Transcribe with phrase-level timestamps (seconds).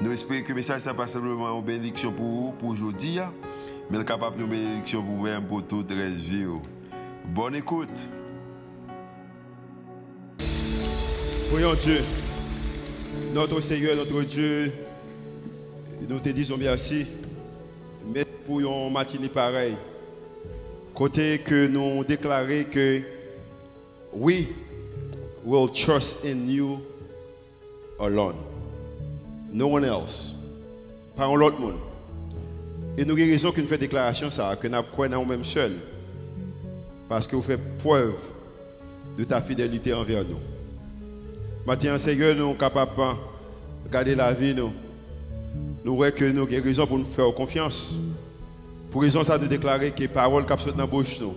[0.00, 3.32] Nous espérons que le message n'est pas simplement une bénédiction pour vous, pour aujourd'hui, hein,
[3.90, 6.46] mais capable de bénédiction pour vous-même, pour toute la vie.
[7.24, 7.88] Bonne écoute.
[11.50, 12.00] Voyons Dieu,
[13.34, 14.72] notre Seigneur, notre Dieu,
[16.08, 17.06] nous te disons merci.
[18.14, 19.76] Mais pour une matinée pareille,
[20.94, 23.02] côté que nous déclarons que
[24.12, 24.46] we
[25.44, 26.78] will trust in you
[27.98, 28.47] alone.
[29.52, 30.34] No one else.
[31.16, 31.74] Pas un autre monde.
[32.96, 35.76] Et nous avons raison que nous déclaration ça, que nous croyons nous-mêmes seuls.
[37.08, 38.14] Parce que vous faites preuve
[39.16, 40.38] de ta fidélité envers nous.
[41.66, 42.90] Maintenant, Seigneur, nous sommes capables
[43.84, 44.54] de garder la vie.
[44.54, 44.72] Nous,
[45.84, 47.94] nous que nous avons pour nous faire confiance.
[48.90, 51.34] Pour raison ça de déclarer que les paroles qui sont dans la bouche, nous,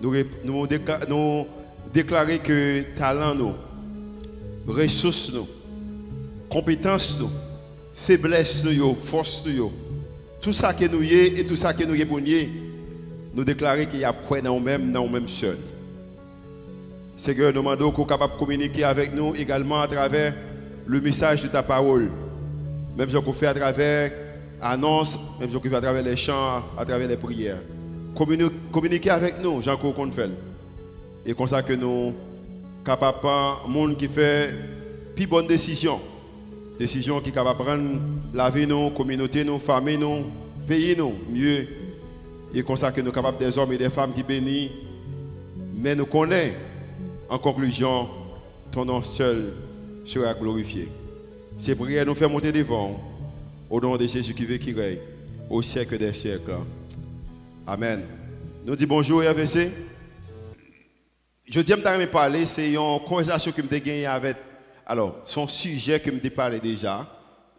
[0.00, 0.14] nous,
[0.44, 0.66] nous,
[1.08, 1.46] nous
[1.92, 3.54] déclarer que talent, nous,
[4.66, 5.48] ressources, nous,
[6.52, 7.18] compétences,
[7.94, 9.72] faiblesses, nous, force, nous,
[10.40, 12.48] tout ça que nous y et tout ça que nous y
[13.34, 15.56] nous déclarer qu'il y a quoi dans nous-mêmes, dans nous-mêmes seuls.
[17.16, 20.34] Seigneur, nous demandons qu'on capable de communiquer avec nous également à travers
[20.84, 22.10] le message de ta parole.
[22.98, 24.12] Même ce qu'on fait à travers
[24.60, 27.62] l'annonce, même ce qu'on fait à travers les chants, à travers les prières.
[28.14, 30.30] Communiquer avec nous, Jean-Claude fait.
[31.24, 32.12] Et comme ça que nous
[32.84, 33.18] capables,
[33.68, 34.50] monde qui fait
[35.16, 35.98] plus bonne décision.
[36.78, 38.00] Décision qui de prendre
[38.34, 40.24] la vie, nous, communauté, nous, famille, nous,
[40.66, 41.66] pays, nous, mieux.
[42.54, 44.70] Et comme ça que nous sommes capables des hommes et des femmes qui bénissent.
[45.76, 46.54] Mais nous connaissons,
[47.28, 48.08] en conclusion,
[48.70, 49.52] ton nom seul
[50.06, 50.88] sera glorifié.
[51.58, 53.00] Ces prières nous fait monter devant.
[53.70, 54.98] Au nom de Jésus qui veut qui règne
[55.48, 56.58] au siècle des siècles.
[57.66, 58.02] Amen.
[58.66, 59.70] Nous disons bonjour RVC.
[61.46, 64.36] Je dis que je parler, c'est une conversation que je gagnée avec
[64.86, 67.06] alors, son sujet que je parlé déjà,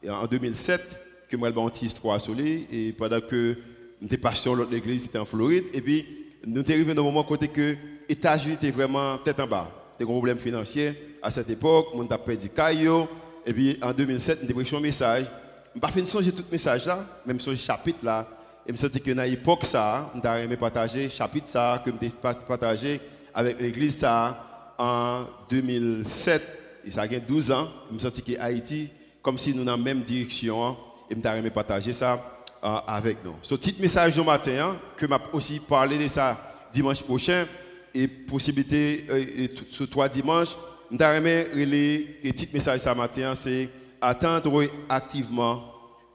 [0.07, 0.81] en 2007,
[1.29, 3.57] que moi, j'ai 3 soleil, et pendant que
[4.01, 6.05] j'étais pasteur l'autre église, c'était en Floride, et puis
[6.45, 7.75] nous arrivés dans un moment côté que
[8.09, 9.71] États-Unis étaient vraiment tête en bas.
[9.93, 13.07] C'était un problème financier à cette époque, on a perdu Caillou,
[13.45, 15.23] et puis en 2007, nous avons un message.
[15.23, 18.27] Je n'ai pas fait changer tout le message là, même ce chapitre là,
[18.65, 22.09] et je me suis que dans l'époque ça, avons aimé partager chapitre ça, que je
[22.47, 22.99] partagé
[23.33, 28.89] avec l'église ça en 2007 ça a 12 ans, je me sens que Haïti,
[29.21, 30.77] comme si nous dans la même direction, hein,
[31.09, 33.35] et je me partager ça euh, avec nous.
[33.41, 36.37] Ce petit message du matin, hein, que m'a aussi parlé de ça
[36.73, 37.45] dimanche prochain,
[37.93, 40.55] et possibilité, euh, ce trois dimanches,
[40.91, 43.69] je relayer le petit message ce matin, c'est
[44.01, 45.63] attendre activement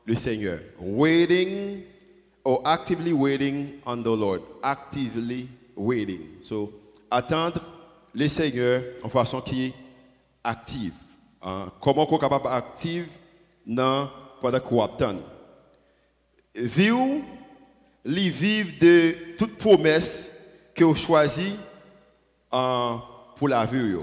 [0.04, 0.58] le Seigneur.
[0.80, 1.82] Waiting
[2.44, 4.40] or actively waiting on the Lord.
[4.62, 6.20] Actively waiting.
[6.40, 6.72] So,
[7.10, 7.60] attendre
[8.14, 9.72] le Seigneur en façon qui
[10.44, 10.92] active.
[11.42, 11.70] Hein?
[11.80, 13.08] Comment on est capable active
[13.66, 14.08] dans
[14.40, 15.16] pendant qu'on attend.
[16.54, 17.20] Vivre,
[18.04, 20.28] les vivre de toute promesse
[20.74, 21.56] que vous choisit
[22.50, 23.02] hein,
[23.36, 23.96] pour la vie.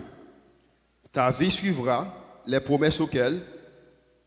[1.12, 2.08] Ta vie suivra
[2.46, 3.42] les promesses auxquelles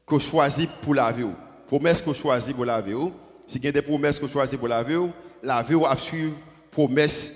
[0.06, 1.26] que vous choisit pour la vie.
[1.66, 2.94] Promesses que vous choisit pour la vie.
[3.46, 5.10] Si il y a des promesses que vous choisit pour la vie,
[5.42, 6.34] la vie va suivre
[6.70, 7.32] promesses.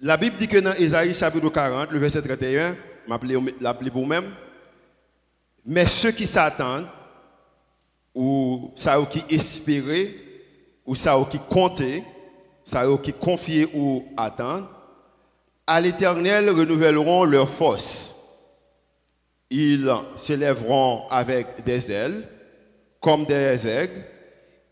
[0.00, 2.76] La Bible dit que dans Isaïe chapitre 40, le verset 31,
[3.60, 4.30] l'appelez vous-même,
[5.64, 6.86] mais ceux qui s'attendent,
[8.14, 10.10] ou ça qui espéraient,
[10.84, 12.04] ou ça qui comptaient,
[12.62, 14.68] ça qui confiaient ou attendent,
[15.66, 18.14] à l'éternel renouvelleront leur force.
[19.48, 22.28] Ils s'élèveront avec des ailes,
[23.00, 24.04] comme des aigles.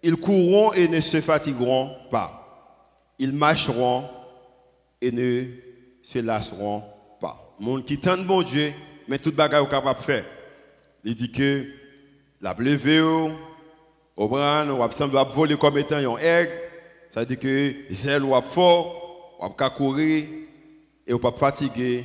[0.02, 2.74] Ils courront et ne se fatigueront pas.
[3.18, 4.04] Ils marcheront
[5.00, 5.44] et ne
[6.02, 6.82] se lasseront
[7.20, 7.56] pas.
[7.60, 8.72] Monde qui tente bon Dieu,
[9.08, 10.24] mais tout bagage est capable de faire.
[11.04, 11.66] Il dit que
[12.40, 16.52] la levé au bras, on va voler comme étant un aigle.
[17.10, 20.24] Ça veut dire que zèle ou fort, va courir
[21.06, 22.04] et on pas fatiguer,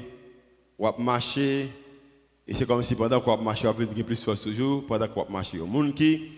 [0.78, 1.70] on va marcher.
[2.48, 5.54] Et c'est comme si pendant qu'on marche, on va plus force toujours pendant qu'on marche.
[5.54, 6.32] Le monde qui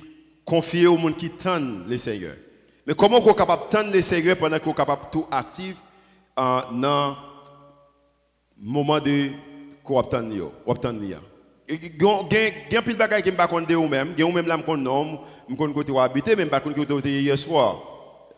[0.45, 2.35] confie au monde qui tend le Seigneur.
[2.85, 5.25] Mais comment on est capable de tendre le Seigneur pendant qu'on est capable de tout
[5.31, 5.75] actif
[6.35, 7.15] dans
[8.57, 9.29] le moment de
[9.83, 9.99] qu'on
[11.69, 11.79] Il
[12.71, 14.13] y a pile de bagages qui me pas de ou même,
[14.47, 14.89] là me connais
[15.55, 16.75] connais côté où habiter même pas connais
[17.21, 17.81] hier soir.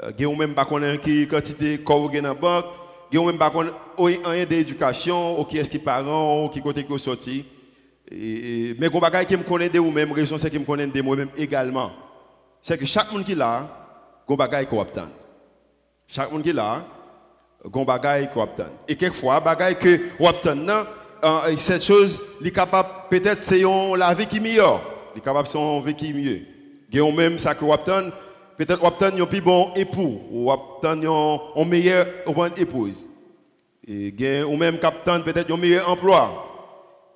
[0.01, 2.65] A même pas connais qui quantité corps dans la banque,
[3.11, 3.51] même pas
[4.45, 7.45] d'éducation, ou qui est-ce qui parent, ou qui côté qui sorti.
[8.11, 11.91] Mais les bagages qui me raison c'est qui me moi-même également.
[12.61, 13.67] C'est que chaque monde qui là,
[14.27, 15.09] gon bagaille qu'on obtient.
[16.05, 16.85] Chaque monde qui est là,
[17.65, 18.69] gon bagaille obtient.
[18.87, 20.85] Et quelquefois, bagaille que obtient,
[21.23, 22.21] euh, cette chose,
[23.09, 23.63] peut-être c'est
[23.97, 24.81] la vie qui meilleure.
[25.15, 26.41] Il capable son vie qui mieux.
[26.91, 28.09] Et même ça que on obtient,
[28.57, 32.07] peut-être obtient un plus bon époux, ou obtient une meilleure
[32.57, 33.09] épouse.
[33.87, 34.13] Et
[34.43, 36.49] ou même captain peut-être un meilleur emploi.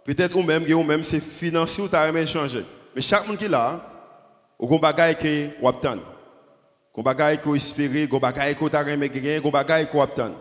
[0.05, 2.65] Peut-être ou même, ou même c'est financier ou t'as changer.
[2.95, 3.81] Mais chaque monde qui là,
[4.59, 5.99] on a bagaille que obtient.
[6.97, 10.33] Gon bagay ko espérer, gon bagay ko ta reme gagner, gon bagay ko obtenir.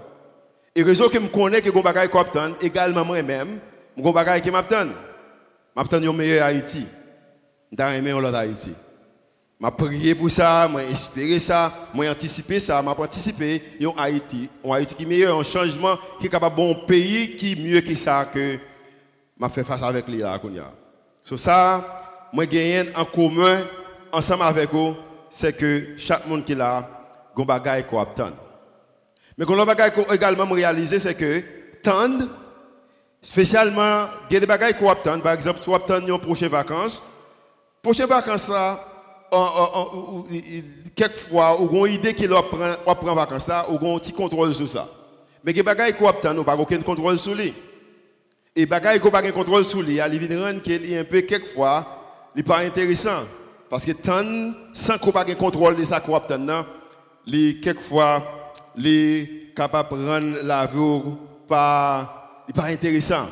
[0.75, 3.58] Et raison que me connais que gon bagay ko obtenir également moi-même,
[3.99, 4.97] gon bagay qui m'obtenir.
[5.76, 6.87] M'obtenir un meilleur Haïti.
[7.70, 8.73] M'ta reme l'autre Haïti.
[9.61, 14.73] M'a prié pour ça, m'a espéré ça, m'a anticipé ça, m'a anticipé un Haïti, un
[14.73, 18.58] Haïti qui meilleur, un changement qui est capable bon pays qui mieux que ça que
[19.38, 20.41] m'a fait face avec lui là
[21.23, 23.61] Sur ça, moi gagne en commun
[24.11, 24.97] ensemble avec vous
[25.36, 26.88] c'est que chaque monde qui est là, a
[27.38, 28.32] un bagage qu'on obtient.
[29.36, 29.44] Mais
[30.14, 31.42] également réaliser, c'est que
[33.20, 35.18] spécialement, il y a des bagages qu'on obtient.
[35.18, 37.02] Par exemple, tu obtiens une prochaine vacances.
[37.82, 38.50] Prochaine vacances,
[40.94, 44.88] quelquefois, ou une idée qu'il prend vacances, ça, ou un petit contrôle sur ça.
[45.44, 47.52] Mais il y a des bagages qu'on obtient, nous n'avons aucun contrôle sur lui.
[48.54, 51.86] Et les bagages qu'on n'a pas contrôle sur lui, il y a un peu, quelquefois,
[52.34, 53.24] il n'est pas intéressant.
[53.68, 56.20] Parce que tant, sans qu'on ait contrôle de ça qu'on
[57.26, 61.00] les quelquefois, les capables de rendre la vie
[61.48, 63.26] pas, pas intéressant.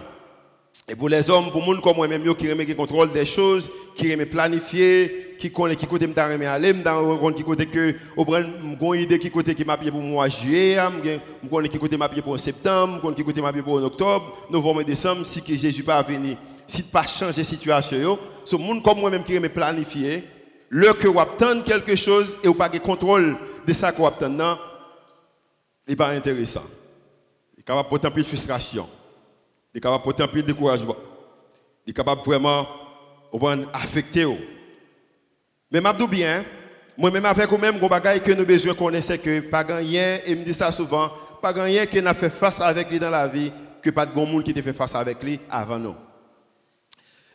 [0.89, 4.11] Et pour les hommes, pour les gens comme moi-même, qui remet contrôle des choses, qui
[4.13, 6.97] remet planifier, qui connaît qui côté m'ta remet aller, m'ta
[7.35, 10.77] qui côté que au une idée qui côté qui m'a pour mois juillet,
[11.43, 15.25] me connais qui côté m'a pour septembre, me qui côté m'a pour octobre, novembre décembre
[15.25, 19.49] si Jésus pas venir si tu pas changer situation, ce monde comme moi-même qui me
[19.49, 20.25] planifier,
[20.69, 23.37] le que vous obtenez quelque chose et vous pas de contrôle
[23.67, 24.55] de ça que vous obtenez,
[25.87, 26.65] il n'est pas intéressant.
[27.57, 28.89] Il est capable de porter un peu de frustration.
[29.73, 30.97] Il est capable de porter un peu de découragement.
[31.87, 32.67] Il est capable vraiment
[33.73, 34.27] affecter.
[35.71, 36.45] Mais je bien,
[36.97, 40.55] moi-même avec vous-même, je bagage que nous besoin connaître, que pas rien, et me dit
[40.55, 41.11] ça souvent,
[41.43, 43.53] pas rien qui n'a fait face avec lui dans la vie,
[43.83, 45.95] que pas de bon monde qui a fait face avec lui avant nous.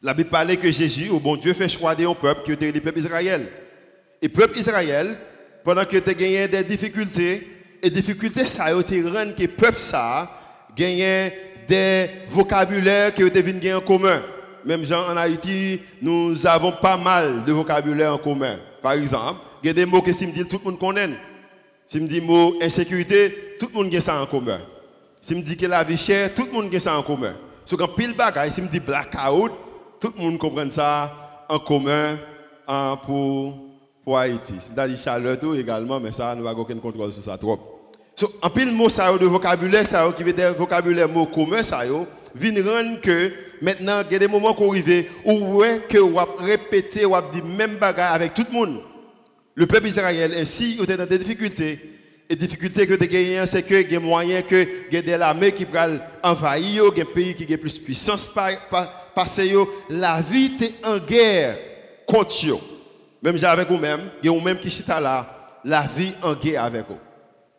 [0.01, 2.79] La Bible parlait que Jésus, au bon Dieu, fait choisir un peuple qui était le
[2.79, 3.47] peuple Israël.
[4.21, 5.17] Et le peuple Israël,
[5.63, 7.47] pendant que tu gagné des difficultés,
[7.81, 10.29] et difficultés, ça a été rendu que le peuple ça
[10.75, 11.33] gagnait
[11.67, 14.21] des vocabulaires qui étaient venus en commun.
[14.65, 18.57] Même gens en Haïti, nous avons pas mal de vocabulaire en commun.
[18.81, 21.09] Par exemple, il y a des mots que si me dit tout le monde connaît.
[21.87, 24.59] Si me dit mot insécurité, tout le monde a ça en commun.
[25.21, 27.33] Si me dit que la vie chère, tout le monde a ça en commun.
[27.65, 29.51] Si quand pile bagaille, me dit blackout,
[29.99, 32.17] tout le monde comprend ça en commun
[32.67, 34.55] hein, pour, Haïti.
[34.59, 37.59] C'est-à-dire chaleur également, mais ça, nous n'avons aucun contrôle sur ça trop.
[38.15, 41.83] So, en pile mot ça de vocabulaire ça qui veut dire vocabulaire mot commun ça
[42.35, 43.31] vient rendre que
[43.61, 47.45] maintenant il y a des moments qu'on arrive où ouais que on répéter on dire
[47.45, 48.81] même bagarre avec tout le monde
[49.55, 51.79] le peuple israélien ainsi était dans des difficultés
[52.29, 55.65] et difficulté que tu gagnes, c'est que il y a moyen que des armées qui
[55.65, 58.29] peuvent envahir, un pays qui a plus de puissance
[59.15, 61.57] parce que la vie est en guerre
[62.05, 62.59] contre eux.
[63.21, 66.85] Même avec vous-même, il y a même qui chita là, la vie en guerre avec
[66.87, 66.97] vous.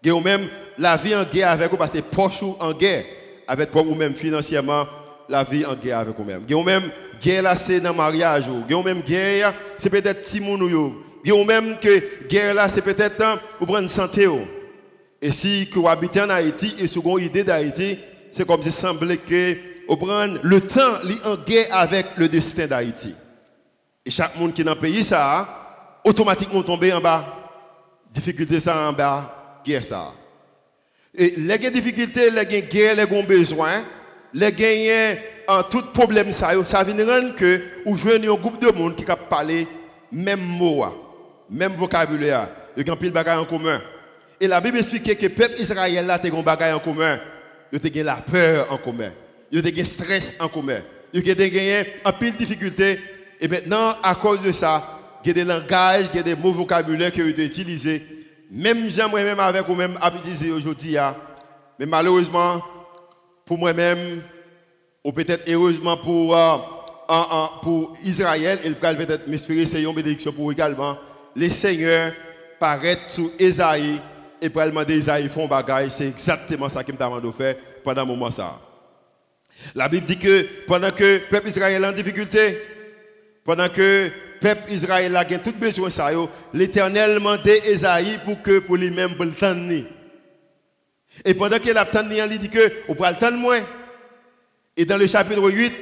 [0.03, 3.05] Il y a même la vie en guerre avec vous parce que poche en guerre
[3.47, 4.87] avec vous-même financièrement,
[5.29, 6.43] la vie en guerre avec vous-même.
[6.49, 6.91] Il y a même
[7.21, 10.27] guerre là c'est dans le mariage, il y a même guerre c'est peut-être
[11.23, 13.23] il y a même que guerre là c'est peut-être
[13.59, 14.27] pour prendre santé.
[15.21, 17.99] Et si vous habitez en Haïti et vous avez une idée d'Haïti,
[18.33, 19.57] c'est comme si semblait que
[20.43, 23.15] le temps en guerre avec le destin d'Haïti.
[24.05, 27.37] Et chaque monde qui est dans le pays, ça, automatiquement tomber en bas.
[28.13, 30.13] Difficulté ça en bas, guerre ça.
[31.15, 33.85] Et les difficultés, les guerres, les besoins,
[34.33, 38.71] les gagnants en tout problème ça, ça vient rendre que vous jouez un groupe de
[38.71, 39.67] monde qui peut parler
[40.13, 40.85] même mot,
[41.51, 43.81] même vocabulaire, il y a pile de en commun.
[44.41, 47.19] Et la Bible explique que le peuple Israël a un bagage en commun.
[47.73, 49.11] Il a la peur en commun.
[49.51, 50.81] Il a un stress en commun.
[51.13, 53.01] Il a gagné un pile de difficultés.
[53.41, 56.37] Et maintenant, à cause de ça, il y a des langages, il y a des
[56.37, 58.03] mots vocabulaires qui ont été utilisés.
[58.51, 60.97] Même j'aimerais même avec vous-même utiliser aujourd'hui.
[60.97, 61.17] Hein.
[61.79, 62.63] Mais malheureusement,
[63.45, 64.23] pour moi-même,
[65.05, 66.57] ou peut-être heureusement pour euh,
[67.63, 70.97] pour Israël, peut peut-être m'inspirer, c'est une bénédiction pour également.
[71.35, 72.13] Les seigneurs
[72.59, 74.01] paraissent sous Esaïe
[74.41, 75.91] et pour demander Esaïe font bagaille.
[75.91, 78.70] C'est exactement ça qu'il m'a demandé de faire pendant un moment ça.
[79.75, 82.59] La Bible dit que pendant que le peuple Israël est en difficulté,
[83.45, 86.09] pendant que le peuple Israël a tout besoin ça,
[86.53, 89.33] l'Éternel demandé Esaïe pour que pour lui-même pour le
[91.25, 91.87] Et pendant qu'il a
[92.31, 93.61] il dit que on prend le temps de moins.
[94.77, 95.73] Et dans le chapitre 8,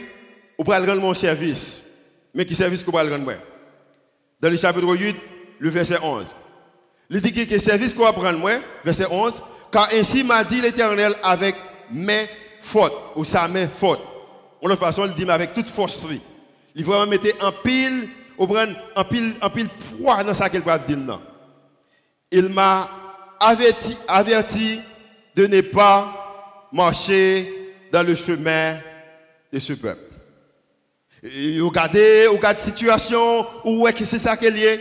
[0.59, 1.85] on va rendre service.
[2.35, 3.35] Mais qui service qu'on va rendre moi?
[4.41, 5.17] Dans le chapitre 8,
[5.61, 6.27] le verset 11.
[7.11, 8.53] Il dit que le service qu'on va prendre moi,
[8.85, 9.35] verset 11,
[9.71, 11.55] car ainsi m'a dit l'Éternel avec
[11.91, 12.29] mes
[12.61, 14.01] fautes, ou sa main faute.
[14.63, 16.07] De toute façon, il dit avec toute force.
[16.75, 20.61] Il va mettre en pile, ou prendre en pile, en pile poids dans ça qu'il
[20.63, 21.21] va dire.
[22.31, 22.89] Il m'a
[23.41, 24.81] averti, averti
[25.35, 28.77] de ne pas marcher dans le chemin
[29.53, 30.03] de ce peuple.
[31.23, 34.81] Et regardez, regardez la situation, où est-ce que c'est ça qui est lié.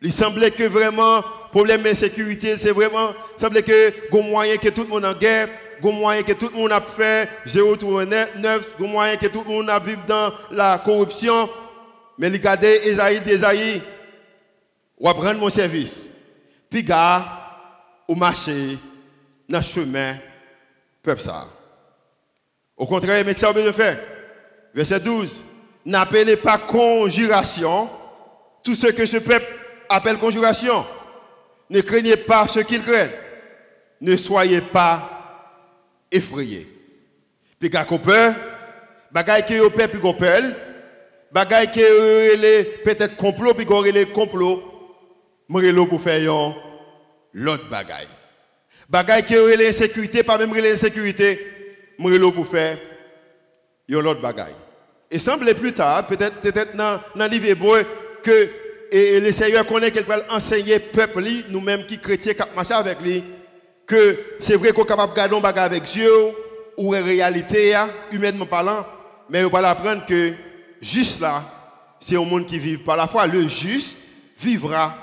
[0.00, 4.82] Il semblait que vraiment, problème d'insécurité, c'est vraiment, il semblait que, il moyen que tout
[4.82, 5.48] le monde en guerre,
[5.82, 9.70] il moyen que tout le monde a fait, 039, il moyen que tout le monde
[9.70, 11.48] a vécu dans la corruption.
[12.18, 13.82] Mais regardez, Esaïe, Esaïe,
[15.00, 16.08] va prendre mon service.
[16.70, 17.24] Puis, gars,
[18.06, 18.78] au marché,
[19.48, 20.16] dans le chemin,
[21.02, 21.46] peuple ça.
[22.76, 24.00] Au contraire, mais ça de faire.
[24.74, 25.28] Verset 12.
[25.84, 27.90] N'appelez pas conjuration
[28.62, 29.46] tout ce que ce peuple
[29.88, 30.86] appelle conjuration.
[31.68, 33.10] Ne craignez pas ce qu'ils craignent.
[34.00, 35.21] Ne soyez pas
[36.12, 36.68] effrayés.
[37.58, 38.34] Puis quand on peur,
[39.10, 40.42] bagaille qui est peur puis qu'on peur,
[41.32, 44.62] bagaille qui est peut-être complot puis qu'on les complot,
[45.48, 46.54] m'relo pour faire
[47.32, 48.08] l'autre bagaille.
[48.88, 51.40] Bagaille qui est l'insécurité, pas même l'insécurité,
[51.98, 52.78] m'relo pour faire
[53.88, 54.54] l'autre bagaille.
[55.10, 57.84] Et semble plus tard, peut-être peut dans, dans livre hébreu,
[58.22, 58.48] que
[58.90, 63.24] et, le Seigneur connaît qu'il va enseigner peuple, nous-mêmes qui chrétiens, qui marchent avec lui,
[63.92, 66.10] que c'est vrai qu'on est capable de garder un avec Dieu,
[66.76, 67.76] ou en réalité,
[68.10, 68.86] humainement parlant,
[69.28, 70.32] mais on va apprendre que
[70.80, 71.44] juste là,
[72.00, 73.26] c'est un monde qui vit par la foi.
[73.26, 73.96] Le juste
[74.38, 74.94] vivra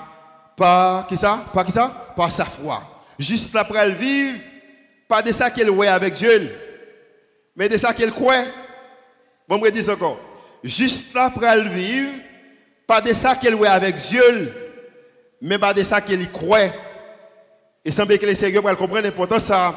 [0.56, 1.44] par qui ça?
[1.54, 2.12] Par qui ça?
[2.16, 2.82] Par sa foi.
[3.18, 4.38] Juste après le vivre,
[5.08, 6.50] pas de ça qu'elle voit avec Dieu,
[7.54, 8.44] mais de ça qu'elle croit.
[9.48, 10.18] Bon, je dis encore.
[10.64, 12.12] Juste après le vivre,
[12.86, 14.52] pas de ça qu'elle voit avec Dieu,
[15.40, 16.70] mais pas de ça qu'elle croit.
[17.84, 19.74] Et semble que les Seigneurs pour comprendre l'importance ça.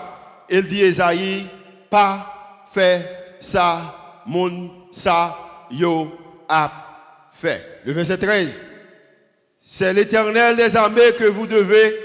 [0.49, 1.47] Elle dit Esaïe,
[1.89, 5.37] pas fait ça, mon ça,
[5.71, 6.11] yo
[6.47, 6.71] a
[7.33, 7.81] fait.
[7.85, 8.61] Le verset 13.
[9.61, 11.95] C'est l'éternel des armées que vous devez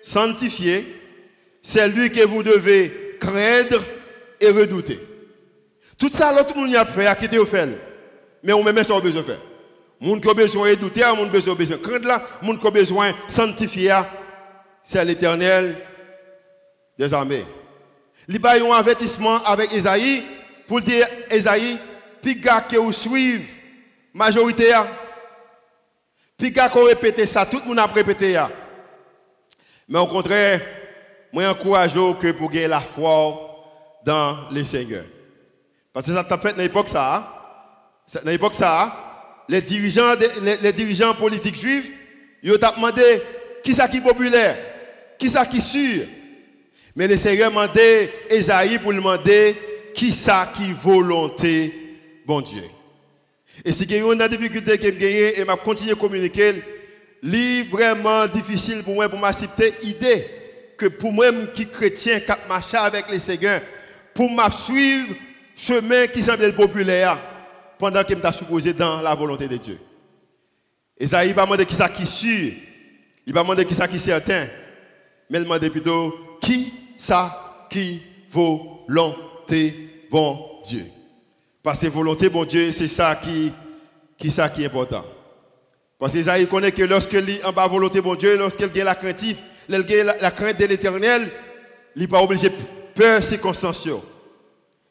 [0.00, 0.86] sanctifier.
[1.62, 3.82] C'est lui que vous devez craindre
[4.40, 5.00] et redouter.
[5.98, 7.68] Tout ça, l'autre monde a fait, a quitté au fait.
[8.42, 9.40] Mais on met ça au besoin de faire.
[10.00, 12.66] Moun qui a besoin de douter, moun qui a besoin de craindre là, moun qui
[12.66, 14.00] a besoin de sanctifier,
[14.82, 15.76] c'est l'éternel
[16.98, 17.46] des armées.
[18.28, 20.22] Il y a un avertissement avec Esaïe
[20.66, 21.78] pour dire Esaïe,
[22.20, 23.44] puis que vous suivez
[24.14, 24.72] majorité,
[26.36, 28.40] puis que vous répétez ça, tout le monde a répété.
[29.88, 30.60] Mais au contraire,
[31.32, 33.48] moi j'encourage que pour gagner la foi
[34.04, 35.04] dans les seigneurs.
[35.92, 37.38] Parce que ça t'a fait dans l'époque ça.
[38.24, 41.90] Dans l'époque ça, les dirigeants, les, dirigeants politiques juifs,
[42.42, 43.22] ils ont demandé
[43.62, 44.56] qui ça qui est populaire,
[45.22, 46.04] qui ça qui sûr?
[46.96, 49.54] Mais le Seigneur a demandé Esaïe pour demander
[49.94, 51.72] qui ça qui volonté,
[52.26, 52.64] bon Dieu.
[53.64, 56.60] Et si il y a une difficulté que j'ai et m'a continué à communiquer,
[57.22, 60.26] c'est vraiment difficile pour moi pour m'accepter l'idée
[60.76, 63.60] que pour moi qui chrétien, qui marche avec les Seigneur,
[64.12, 64.28] pour
[64.66, 65.14] suivre
[65.56, 67.16] chemin qui semble populaire
[67.78, 69.78] pendant qu'il m'a supposé dans la volonté de Dieu.
[70.98, 72.54] Esaïe va demander qui ça qui sûr,
[73.24, 74.48] il va demander qui ça qui certain,
[75.30, 80.38] mais il demande plutôt qui ça qui volonté bon
[80.68, 80.86] Dieu?
[81.62, 83.52] Parce que volonté bon Dieu, c'est ça qui,
[84.18, 85.04] qui, ça qui est important.
[85.98, 89.22] Parce qu'Esaïe connaît que lorsqu'il est en bas volonté bon Dieu, lorsqu'il a la crainte,
[89.68, 91.28] la, crainte de l'éternel,
[91.94, 92.54] il n'est pas obligé de
[92.94, 94.00] peur circonstancielle.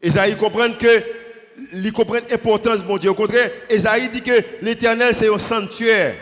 [0.02, 1.04] Esaïe comprend que
[1.74, 3.10] il comprend l'importance mon Dieu.
[3.10, 6.16] Au contraire, Esaïe dit que l'éternel c'est un sanctuaire.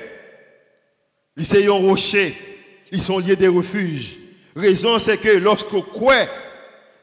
[1.38, 2.36] C'est un rocher.
[2.92, 4.18] Ils sont liés des refuges.
[4.56, 6.26] Raison c'est que lorsqu'on croit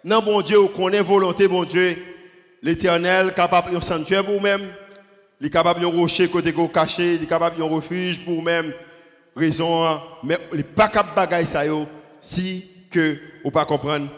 [0.04, 1.96] dans mon Dieu, on connaît volonté mon Dieu,
[2.62, 4.72] l'éternel capable un sanctuaire pour vous-même.
[5.40, 8.72] Il est capable un rocher côté caché, il est capable un refuge pour vous-même.
[9.34, 11.62] Raison, mais il n'est pas capable de ça
[12.20, 14.08] si que ou pas comprendre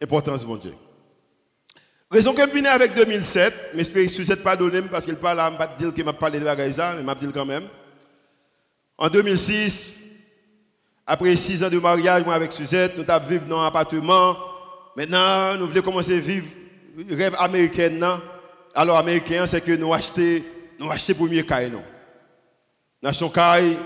[0.00, 0.74] l'importance de mon Dieu.
[2.10, 5.62] Raison que je avec 2007, mais je ne suis pas donné parce qu'il parle, je
[5.62, 7.64] ne dire qu'il m'a parlé de la mais je dire quand même.
[8.96, 9.88] En 2006,
[11.06, 14.36] après six ans de mariage, moi avec Suzette, nous avons vécu dans un appartement.
[14.96, 16.46] Maintenant, nous voulons commencer à vivre
[16.96, 18.20] le rêve américain.
[18.74, 20.42] Alors, américain, c'est que nous achetons
[20.78, 21.70] nous achetons premier caille.
[21.70, 23.78] Nous achetons caille.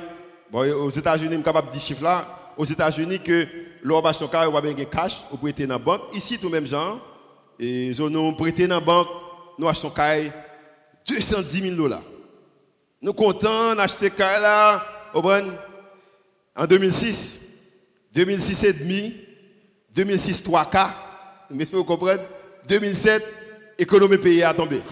[0.50, 2.26] Bon, aux États-Unis, je suis capable de dire chiffre là.
[2.56, 3.46] Aux États-Unis, que
[3.82, 6.02] l'on va acheter caille, on va cash, on prêter dans la banque.
[6.14, 7.00] Ici, tout même genre.
[7.58, 9.08] Et nous prêter dans la banque,
[9.58, 10.32] nous achetons caille
[11.08, 12.02] 210 000 dollars.
[13.02, 14.82] Nous comptons d'acheter caille là,
[15.14, 15.22] au
[16.58, 17.38] en 2006,
[18.12, 19.14] 2006 et demi,
[19.94, 20.88] 2006 3K,
[21.50, 22.20] mais vous comprenez
[22.68, 23.24] 2007,
[23.78, 24.82] économie pays a tombé.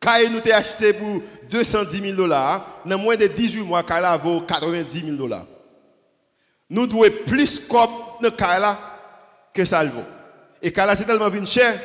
[0.00, 4.40] Quand nous avons acheté pour 210 000 dollars, dans moins de 18 mois, Kala vaut
[4.40, 5.46] 90 000 dollars.
[6.68, 7.90] Nous devons plus comme
[8.20, 8.76] dans Kala
[9.54, 10.02] que ça vaut.
[10.60, 11.80] Et Kala c'est tellement venu cher,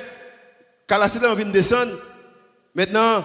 [0.87, 1.93] Kala c'est tellement venu descendre.
[2.73, 3.23] Maintenant,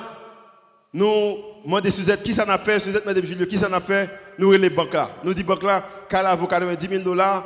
[0.92, 4.52] nous demandons Suzette qui ça n'a fait, Suzette, Madame Julio, qui ça n'a fait, nous
[4.52, 5.10] les banques là.
[5.24, 7.44] Nous disons banque là, Kala vaut 90 000 dollars,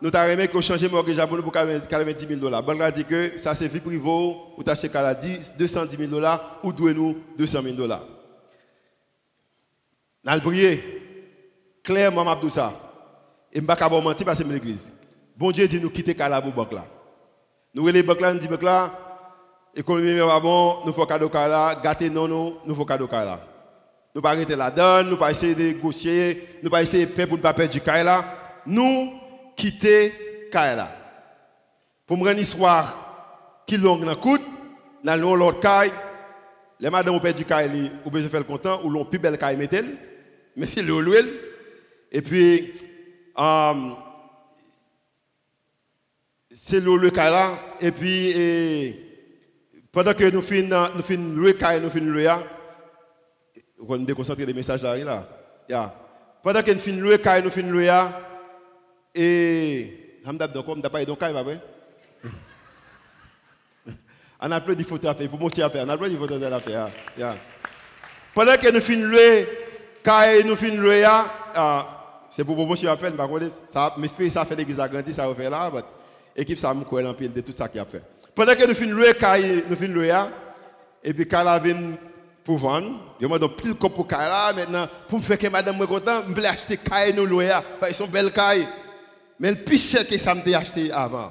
[0.00, 2.62] nous avons aimé qu'on change mortgage pour 90 000 dollars.
[2.62, 6.72] Banque là dit que ça c'est vie privée, ou t'achetez Kala 210 000 dollars, ou
[6.72, 8.04] douez nous 200 000 dollars.
[10.24, 10.82] Nous prié,
[11.82, 12.72] clairement, m'a ça.
[13.52, 14.92] Et je ne vais pas mentir parce que c'est l'église.
[15.36, 16.84] Bon Dieu dit nous quitter Kala pour banque là.
[17.74, 18.92] Nous les banques là, nous disons banque là,
[19.74, 23.40] économie mais bon, nous faisons cadeau Kala, gâter non, nous, nous faisons cadeau Kala.
[24.18, 27.12] Nous ne pas arrêter la donne, nous pas essayer de négocier, nous pas essayer de
[27.12, 28.24] faire pour ne pas perdre du Kaila.
[28.66, 29.12] Nous
[29.56, 30.90] quitter Kaila.
[32.04, 34.40] Pour me histoire qui longue dans le
[35.04, 35.94] dans l'autre Kaila,
[36.80, 39.96] les madames ont perdu Kaila, ou bien je le content, ou l'ont plus belle mettelle,
[40.56, 41.28] mais c'est l'huile.
[42.10, 42.72] Et puis,
[43.36, 43.94] um,
[46.50, 48.96] c'est le Kaila, et puis,
[49.92, 52.34] pendant que nous finissons louer Kaila, nous finissons louer,
[53.86, 54.96] on me déconcentrer des messages là.
[54.96, 55.28] là.
[55.68, 55.94] Yeah.
[56.42, 57.92] Pendant nous finissons louer, quand nous finissons louer,
[59.14, 60.20] et.
[60.24, 61.60] Je ne sais pas, donc, vrai?
[64.40, 65.84] On a plein de photos à faire, pour montrer à faire.
[65.86, 66.90] On a plein de photos à faire.
[67.16, 67.36] Yeah.
[68.34, 69.48] Pendant que nous finissons louer,
[70.02, 71.06] quand nous finissons louer,
[72.30, 73.12] c'est pour promotion à faire,
[73.70, 75.80] ça, mais ça fait l'église agrandie, ça va faire là, mais
[76.36, 78.02] l'équipe, ça me colle en pile de tout ça qu'il a fait.
[78.34, 79.34] Pendant que nous finissons louer, quand
[79.68, 80.24] nous finissons louer,
[81.02, 81.96] et puis quand la vient
[82.48, 82.98] pour vendre.
[83.20, 86.22] Je me donne plus de pour là maintenant pour me faire que madame me content,
[86.26, 88.66] je vais acheter caille nous louer parce qu'ils sont belles cailles.
[89.38, 91.30] Mais le plus cher que ça me acheté avant.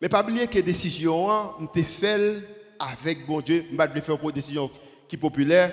[0.00, 2.44] Mais pas oublier que décision me fait
[2.78, 4.70] avec bon Dieu, je vais faire une décision
[5.06, 5.70] qui est populaire.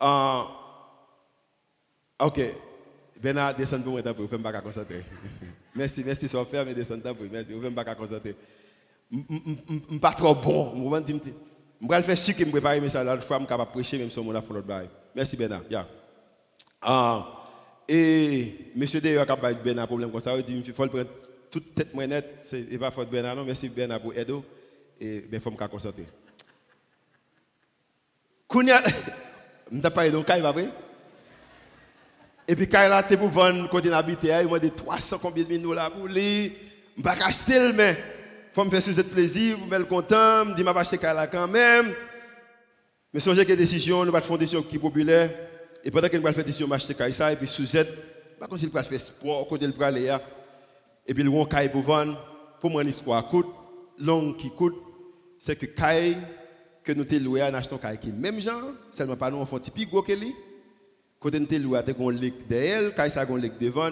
[0.00, 0.44] Uh,
[2.20, 2.40] OK.
[3.20, 5.04] Bernard, descend pour moi, pour ne pas concentrer.
[5.74, 8.36] merci, merci, ça fait, mais descend pour merci, je ne pas concentrer.
[9.10, 10.92] Je ne suis pas trop bon.
[11.80, 13.98] Je vais faire ce que je prépare ça l'autre fois, je suis capable de prêcher
[13.98, 14.82] même a
[15.14, 15.62] Merci Bernard.
[16.82, 17.26] Ah,
[17.88, 20.86] et monsieur d'ailleurs capable de Bernard problème comme ça, il dit il faut
[21.74, 24.34] tête moins nette, c'est pas faute Bernard non, merci Bernard pour aider.
[25.00, 26.06] Et bien faut me concentrer.
[28.46, 28.82] Kounya
[29.72, 30.68] je parlé donc il va vrai?
[32.46, 35.44] Et puis quand il a été pour vendre côté habité, il m'a dit 300 combien
[35.44, 36.52] de dollars pour lui,
[36.96, 37.96] je vais acheter mais
[38.52, 41.94] faut me faire ce plaisir, vous me content, me dit m'a acheter là quand même.
[43.12, 45.30] Mais songez que décision, nous pas faire décision qui populaire.
[45.82, 47.88] Et pendant que nous faire décision m'acheter ça et puis Suzette,
[48.38, 50.10] pas comme s'il faire sport côté le aller
[51.06, 52.18] et puis le rond caille pour vendre
[52.60, 53.48] pour moi histoire coûte
[53.98, 54.76] longue qui coûte
[55.38, 56.16] c'est que caille
[56.82, 59.70] que nous t'ai loué en achetant caille qui même genre seulement pas nous on fait
[59.70, 60.34] petit gros que lui
[61.18, 63.90] côté nous t'ai loué avec un leg derrière caille ça un leg devant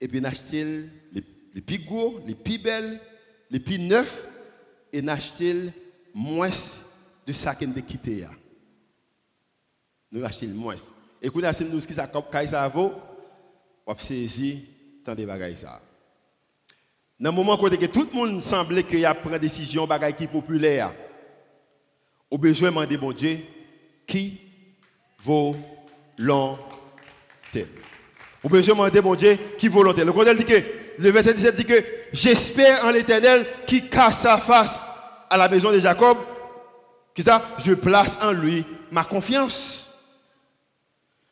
[0.00, 0.64] et puis acheter
[1.12, 1.22] les
[1.54, 3.00] les plus gros les plus belles
[3.54, 4.26] les plus neufs
[4.92, 5.72] et n'acheter
[6.12, 6.50] moins
[7.24, 8.26] de ça qu'on a quitté.
[10.10, 10.74] Nous achetons moins.
[11.22, 12.92] Et quand nous ce qui ça vaut,
[13.86, 14.58] on saisir
[15.04, 15.62] tant de bagages.
[17.20, 20.26] Dans le moment où tout le monde semblait qu'il a pris une décision bagaille qui
[20.26, 20.92] populaire,
[22.28, 23.38] au besoin de demander bon Dieu
[24.04, 24.40] qui
[25.20, 25.54] vaut
[26.18, 27.68] l'entel.
[28.42, 29.84] Au besoin de demander bon Dieu qui vaut.
[29.84, 34.38] Le contexte dit que le verset 17 dit que j'espère en l'éternel qui cache sa
[34.38, 34.80] face
[35.28, 36.18] à la maison de Jacob.
[37.14, 37.42] Qui ça?
[37.64, 39.90] Je place en lui ma confiance.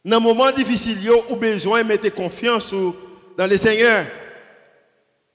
[0.04, 0.98] Dans un moment difficile,
[1.28, 2.72] ou besoin de mettre confiance
[3.36, 4.06] dans le Seigneur.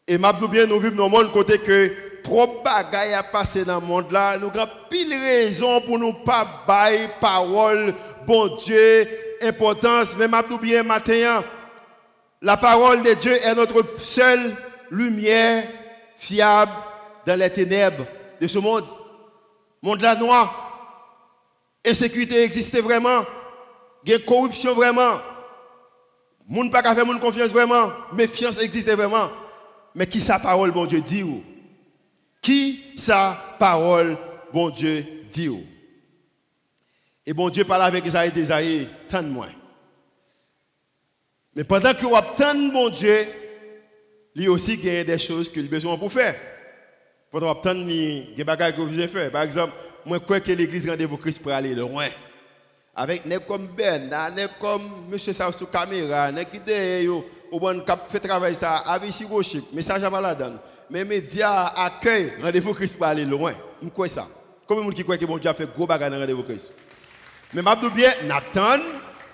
[0.08, 1.92] Et m'a bien nous vivons dans le monde côté que
[2.24, 6.14] trop de bagailles à passer dans le monde là, nous avons pile raison pour nous
[6.14, 7.94] pas bailler parole,
[8.26, 9.08] bon Dieu,
[9.42, 11.44] importance, mais m'a bien matin
[12.42, 14.56] la parole de Dieu est notre seule
[14.92, 15.68] lumière
[16.18, 16.72] fiable
[17.26, 18.06] dans les ténèbres
[18.40, 18.86] de ce monde.
[19.82, 20.64] monde la noire,
[21.86, 23.24] insécurité existait vraiment,
[24.06, 25.20] il corruption vraiment,
[26.48, 29.30] monde pas faire monde confiance vraiment, méfiance existait vraiment.
[29.94, 31.44] Mais qui sa parole, bon Dieu, dit où?
[32.42, 34.16] Qui sa parole,
[34.54, 35.64] bon Dieu, dit où?
[37.26, 39.50] Et bon Dieu parle avec Isaïe, Isaïe, tant de moins.
[41.58, 43.18] Mais pendant que vous attendez bon Dieu,
[44.36, 46.36] il aussi gagne des choses qu'il a besoin pour faire.
[47.32, 49.32] Pendant que vous attendez, y a des choses que vous faire.
[49.32, 49.74] Par exemple,
[50.06, 52.10] moi, je crois que l'église rendez-vous Christ pour aller loin.
[52.96, 55.18] Avec des comme Ben, des comme M.
[55.18, 56.60] Sao sur caméra, des qui
[57.52, 60.58] au bon cap fait travail ça, avec si Rocher, message à Maladan.
[60.92, 63.54] Mais les médias accueillent rendez-vous Christ pour aller loin.
[63.82, 64.28] Je crois ça.
[64.68, 66.72] Combien de gens qui croient que bon Dieu a fait gros bagages dans rendez-vous Christ?
[67.52, 68.80] Mais je bien, Nathan,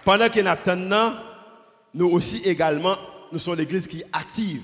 [0.05, 1.13] pendant que Nathan,
[1.93, 2.95] nous aussi également,
[3.31, 4.61] nous sommes l'église qui active.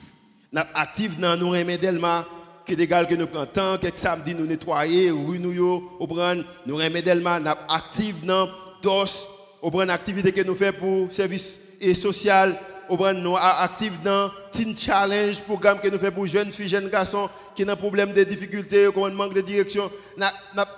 [0.52, 2.26] Nous active dans nous remettre Delma,
[2.66, 7.06] qui est égal que nous prenons temps, quelques samedi nous nettoyer, rue nous nous remettre
[7.06, 8.50] Delma, nous active dans
[8.82, 9.28] DOS,
[9.62, 12.58] au prendre activité que nous faisons pour service et social,
[12.90, 17.64] nous active dans Teen Challenge, programme que nous faisons pour jeunes filles, jeunes garçons qui
[17.64, 19.92] ont un problème de difficultés, qui ont manque de direction.
[20.18, 20.26] Nous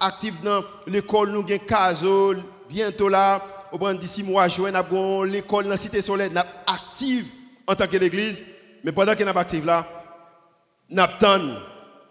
[0.01, 2.35] active dans l'école, nous avons CASO,
[2.69, 7.25] bientôt là, au prend d'ici mois juin, nous l'école dans la Cité Solaire, nous active
[7.65, 8.43] en tant que l'église,
[8.83, 9.87] mais pendant que nous actifs là,
[10.89, 11.57] nous attendons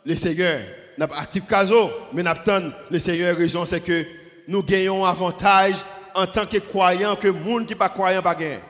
[0.05, 0.61] le Seigneur.
[0.99, 3.37] Nous active CASO, mais nous attendons le Seigneur.
[3.37, 4.05] Raison, c'est que
[4.49, 5.77] nous gagnons avantage
[6.15, 8.61] en tant que croyants que le monde qui pas croyant pas gagner.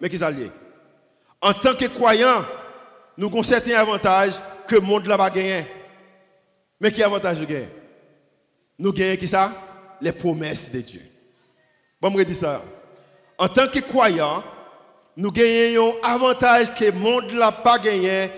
[0.00, 0.30] Mais qui ça
[1.40, 2.44] En tant que croyants,
[3.16, 4.34] nous avons certains avantages
[4.66, 5.66] que le monde n'a pas gagné.
[6.80, 7.68] Mais qui avantage nous gagnons
[8.78, 9.52] Nous gagnons qui ça?
[10.00, 11.09] Les promesses de Dieu.
[12.00, 12.62] Bon, je dire ça.
[13.36, 14.42] En tant que croyants,
[15.16, 18.30] nous gagnons avantage que le monde n'a pas gagné.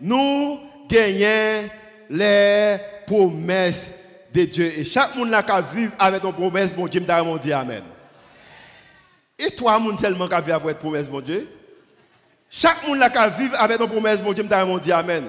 [0.00, 1.68] Nous gagnons
[2.10, 2.76] les
[3.06, 3.92] promesses
[4.32, 4.66] de Dieu.
[4.78, 7.82] Et chaque monde qui vivre avec une promesse, bon Dieu, me dit Amen.
[9.36, 11.48] Et toi, monde seulement qui vivre avec une promesse, bon Dieu?
[12.48, 15.24] Chaque monde qui vivre avec une promesse, bon Dieu, me dit Amen.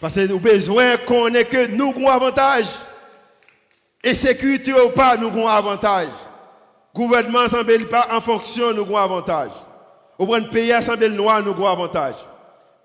[0.00, 2.66] Parce que nous avons besoin qu'on ait que nous avons avantage.
[4.04, 6.08] Et sécurité ou pas, nous avons avantage.
[6.94, 9.50] Gouvernement semble pas en fonction, nous avons avantage.
[10.18, 12.16] Au point de pays semble noir, nous avons avantage.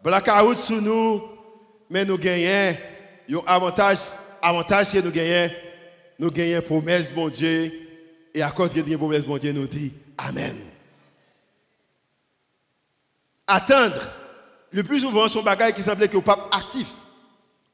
[0.02, 1.24] Blackout sur nous,
[1.89, 2.78] mais nous gagnons
[3.30, 3.98] un avantage,
[4.41, 5.54] avantage que nous gagnons,
[6.20, 7.72] nous gagnons promesse, bon Dieu,
[8.34, 10.58] et à cause de nous promesse, bon Dieu, nous dit Amen.
[13.46, 14.02] Attendre,
[14.72, 16.93] le plus souvent, sont bagages qui semblent que pas actif.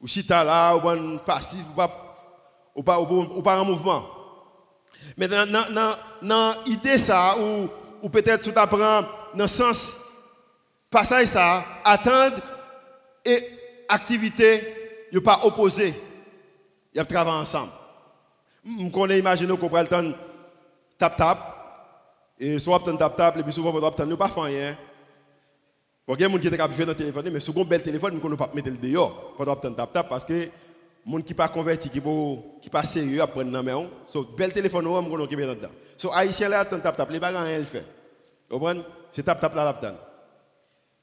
[0.00, 1.64] Ou chita là, ou passif,
[2.74, 4.13] ou pas, ou pas en mouvement.
[5.16, 7.68] Mais dans l'idée ça, ou,
[8.02, 9.96] ou peut-être tout apprendre dans le sens,
[10.90, 12.36] passage ça, attendre
[13.24, 13.48] et
[13.88, 15.94] activité, ne pas opposé.
[16.94, 17.72] Ils travaillent ensemble.
[18.64, 20.12] Je connais, imaginer qu'on prend le temps
[20.98, 21.38] tap-tap,
[22.38, 24.76] et soit on tap-tap, et puis souvent on ne pas faire rien.
[26.06, 28.20] Il y a des gens qui ont fait dans le téléphone, mais un bel téléphone,
[28.22, 30.48] on ne peut pas mettre le dehors on tap-tap parce que
[31.06, 32.00] gens qui pas converti qui
[32.62, 35.68] qui pas sérieux à prendre dans main so bel téléphone on qu'on qui dedans.
[35.96, 37.84] So haïtien là tap tap les bagarres elle fait.
[38.48, 38.82] Vous comprenez?
[39.12, 39.94] C'est tap tap là là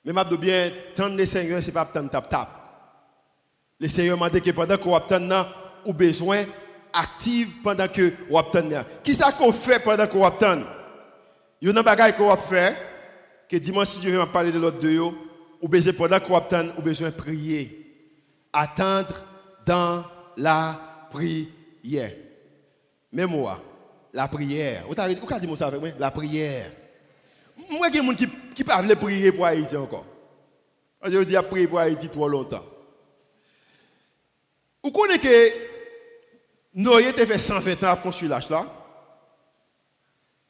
[0.04, 2.50] mais m'a bien tant les seigneurs c'est pas tap tap tap.
[3.80, 5.48] Les seigneurs m'a dit que pendant qu'on attend
[5.86, 6.46] ou besoin
[6.94, 8.70] active pendant que on attend
[9.04, 10.62] qui ça qu'on fait pendant qu'on attend?
[11.62, 12.76] Il y a une bagaille qu'on fait
[13.48, 15.16] que dimanche si je vais parler de l'autre de yo
[15.62, 17.78] ou besoin pendant qu'on attend ou besoin prier.
[18.52, 19.14] Attendre
[19.72, 20.04] dans
[20.36, 20.78] la
[21.10, 22.12] prière.
[23.14, 23.62] Mais moi,
[24.12, 24.84] la prière.
[24.86, 26.72] Vous avez dit ça avec moi La prière.
[27.70, 30.06] Moi, il y a des gens qui ne peuvent pas prier pour Haïti encore.
[31.06, 32.66] Je dis à prier pour Haïti trop longtemps.
[34.84, 35.54] Vous connaissez que
[36.74, 38.66] Noé a fait 120 ans à construire l'âge là?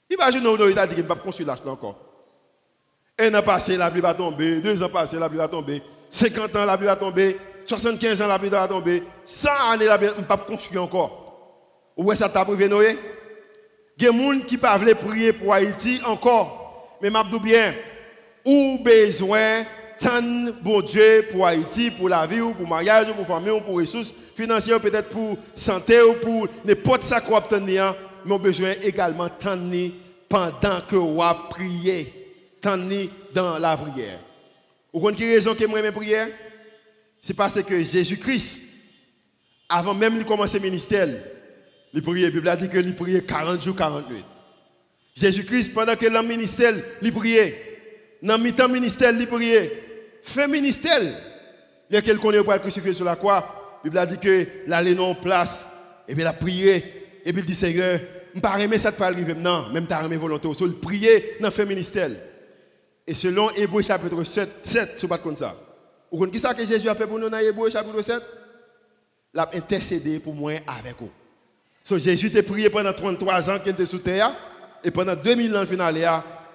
[0.10, 2.00] Imaginez Noé a dit qu'il ne pas construire l'âge là encore.
[3.20, 4.62] Un an passé, la pluie va tomber.
[4.62, 5.84] Deux ans passés, la pluie va tomber.
[6.10, 7.38] 50 ans, la pluie va tomber.
[7.66, 9.04] 75 ans, la pluie va tomber.
[9.26, 11.18] 100 années, la pluie ne pas construire encore.
[11.96, 12.98] Où que ça t'a privé Noé?
[13.98, 16.98] Il y a des gens qui ne prier pour Haïti encore.
[17.02, 17.74] Mais je bien,
[18.46, 19.64] ou besoin
[20.00, 20.22] tant
[20.62, 23.52] bon Dieu pour Haïti, pour la vie, ou pour le mariage, ou pour la famille,
[23.52, 27.96] ou pour ressources financières, peut-être pour la santé, ou pour n'importe quoi qu'on obtenir.
[28.26, 29.58] Mais on besoin également tant
[30.30, 32.14] pendant que on prier.
[32.62, 32.78] Tant
[33.34, 34.20] dans la prière.
[34.94, 36.28] Vous connaissez quelle raison que moi mes prière
[37.22, 38.62] c'est parce que Jésus-Christ,
[39.70, 41.08] avant même de commencer le ministère,
[41.94, 44.26] il priait, la Bible dit que il priait 40 jours, 40 nuits.
[45.16, 48.18] Jésus-Christ, pendant que le ministère, il priait.
[48.24, 50.20] Dans le mi-temps ministère, il priait.
[50.24, 51.02] Fin ministère,
[51.90, 53.82] il y a quelqu'un qui est crucifié sur la croix.
[53.84, 55.68] La Bible dit que l'aller en place
[56.08, 56.76] Et puis il a prié.
[57.26, 58.00] Et puis il dit Seigneur,
[58.32, 59.34] je ne pas aimer ça pas arriver.
[59.34, 60.52] Non, même tu as aimé volonté.
[60.54, 62.10] So, il prier dans le ministère.
[63.06, 65.56] Et selon Hébreu chapitre 7, 7, ce pas comme ça.
[66.12, 68.22] Vous connaissez ce que Jésus a fait pour nous dans Hébreu chapitre 7
[69.34, 71.10] Il a intercédé pour moi avec vous.
[71.84, 74.34] So, Jésus a prié pendant 33 ans qu'il était sous terre.
[74.84, 75.96] Et pendant 2000 ans, final,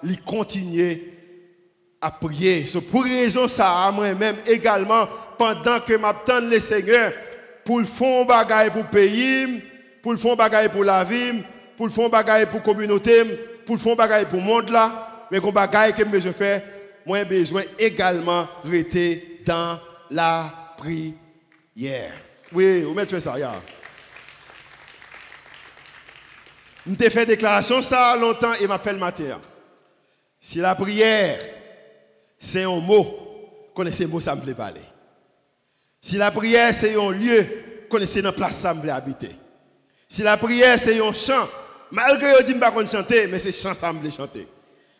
[0.03, 1.01] il continuait
[1.99, 2.67] à prier.
[2.67, 7.11] So, pour raison ça, moi-même également, pendant que m'attends le Seigneur,
[7.65, 9.61] pour le fond bagaille pour le pays,
[10.03, 11.43] pour le fond bagaille pour la vie,
[11.75, 13.23] pour le fond bagaille pour la communauté,
[13.65, 16.63] pour le fond bagaille pour le monde là, mais qu'on bagaille que je fais,
[17.05, 19.79] moi besoin également rester dans
[20.11, 22.13] la prière.
[22.51, 23.61] Oui, vous mettez ça, ya.
[26.85, 29.39] Je fait déclaration ça longtemps et m'appelle matin.
[30.39, 31.39] Si la prière,
[32.39, 34.81] c'est un mot, connaissez le mot, ça me plaît parler.
[35.99, 37.45] Si la prière, c'est un lieu,
[37.89, 39.31] connaissez dans place, ça me plaît habiter.
[40.07, 41.49] Si la prière, c'est un chant,
[41.91, 44.47] malgré que je ne pas chanter, mais c'est chant, ça me plaît chanter.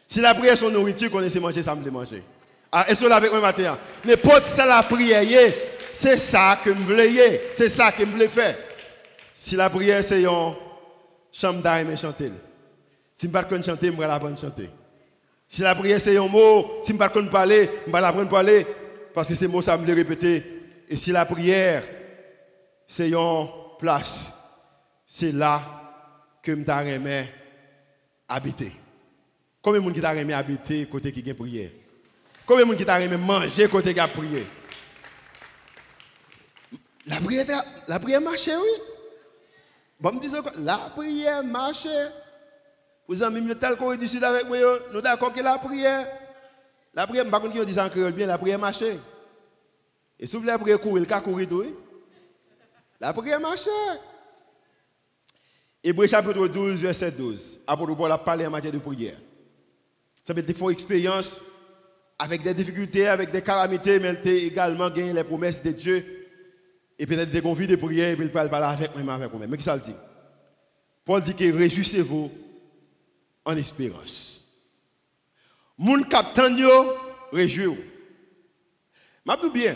[0.05, 2.23] Si la prière, c'est une nourriture, connaissez manger, ça me plaît manger.
[2.71, 3.77] Ah, et cela avec moi matin?
[4.03, 5.53] N'importe ça la prière,
[5.93, 8.58] c'est ça que me voulais, c'est ça que me voulais faire.
[9.34, 10.56] Si la prière, c'est un
[11.32, 12.32] chambre d'âme chanter.
[13.17, 14.69] Si je ne pas chanter, je vais apprendre à chanter.
[15.47, 18.30] Si la prière c'est un mot, si je ne pas parler, je vais apprendre à
[18.30, 18.67] parler.
[19.13, 20.43] Parce que ces mots, ça me les répéter.
[20.89, 21.84] Et si la prière
[22.86, 23.47] c'est une
[23.80, 24.34] place,
[25.06, 25.62] c'est là
[26.43, 27.27] que je aimé
[28.27, 28.71] habiter.
[29.62, 31.69] Combien de monde qui t'a habiter côté qui a prière?
[32.47, 34.47] Combien de monde qui t'a aimé manger côté qui a prié
[37.05, 37.45] La prière,
[37.89, 38.81] la prière marche, oui.
[39.99, 41.88] Bon, me disons la prière marche.
[43.05, 44.57] Vous avez mis tel qu'on du sud avec moi,
[44.93, 46.07] nous d'accord que la prière,
[46.93, 48.83] la prière, par contre, qui dit en créole bien, la prière marche.
[50.19, 51.65] Et si vous voulez la prière courir, le cas courir tout,
[53.01, 53.67] La prière marche.
[55.83, 57.60] Hébreu chapitre 12, verset 12.
[57.67, 59.17] Apôtre Paul a parlé en matière de prière.
[60.25, 61.41] Ça veut dire des fois expérience
[62.19, 66.03] avec des difficultés, avec des calamités, mais il également gagné les promesses de Dieu
[66.97, 69.45] et peut-être des conviés de prière, et puis il parle avec moi, avec moi.
[69.47, 69.93] Mais qui ça dit?
[71.06, 72.32] Paul dit que réjouissez-vous
[73.45, 74.45] en espérance.
[75.77, 76.93] Moun captain yo,
[77.32, 77.77] réjouissez-vous.
[79.27, 79.75] Je bien,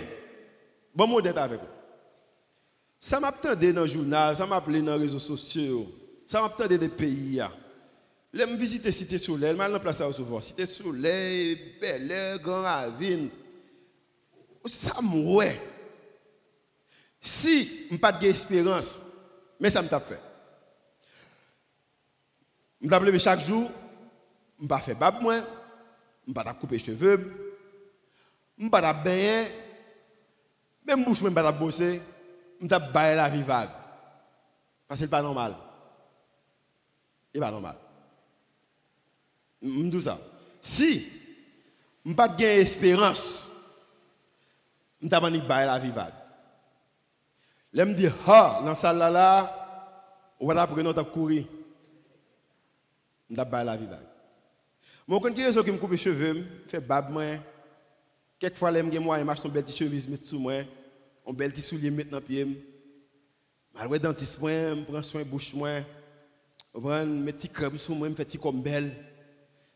[0.96, 1.68] bon mot d'être avec vous.
[3.00, 5.92] Ça m'a dans le journal, ça m'a appelé dans les réseaux sociaux,
[6.26, 7.42] ça m'a des pays.
[8.34, 10.40] Je me visite Cité Soleil, je place ça souvent.
[10.40, 13.30] Cité Soleil, Bel Grand Ravine.
[14.66, 15.52] Ça m'a
[17.22, 19.00] si je n'ai pas d'espérance,
[19.60, 20.22] mais ça me tape fait.
[22.82, 23.70] Je me chaque jour,
[24.58, 25.36] je ne pas faire bab moi,
[26.26, 27.56] je ne pas couper les cheveux,
[28.58, 29.52] je ne pas baigner,
[30.84, 32.02] même bouche même pas bosser,
[32.60, 33.70] je ne pas la vie vague.
[34.88, 35.56] Parce que ce n'est pas normal.
[37.32, 37.76] Ce n'est pas normal.
[39.62, 40.10] Je dis.
[40.62, 41.08] Si
[42.04, 43.50] je n'ai pas d'espérance,
[45.02, 46.14] je ne pas la vie vague.
[47.74, 51.46] Là, me dit, ah, dans salle là, on va prendre notre courir.
[53.30, 53.88] Je vais la vie.
[55.08, 57.24] Moi, quand je suis qui me coupe les cheveux, je fais bab moi.
[58.40, 60.64] Quelquefois, je moi, je marche un bel petit chemise, mettre sous moi,
[61.62, 62.48] soulier, le pied.
[63.76, 65.54] Je vais dentiste, je prends soin de bouche.
[65.54, 68.92] Je prends mes petits crèmes sous moi, je fais petit comme belle.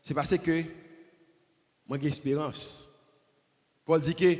[0.06, 0.62] C'est parce que
[1.88, 2.88] moi, j'ai espérance.
[3.84, 4.36] Paul dit que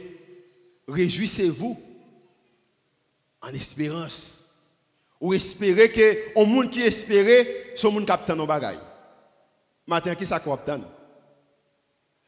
[0.87, 1.77] réjouissez-vous
[3.43, 4.45] en espérance.
[5.21, 8.79] Ou espérer que au monde qui espérait, ce monde capte nos bagailles.
[9.89, 10.71] Matin, qui ça capte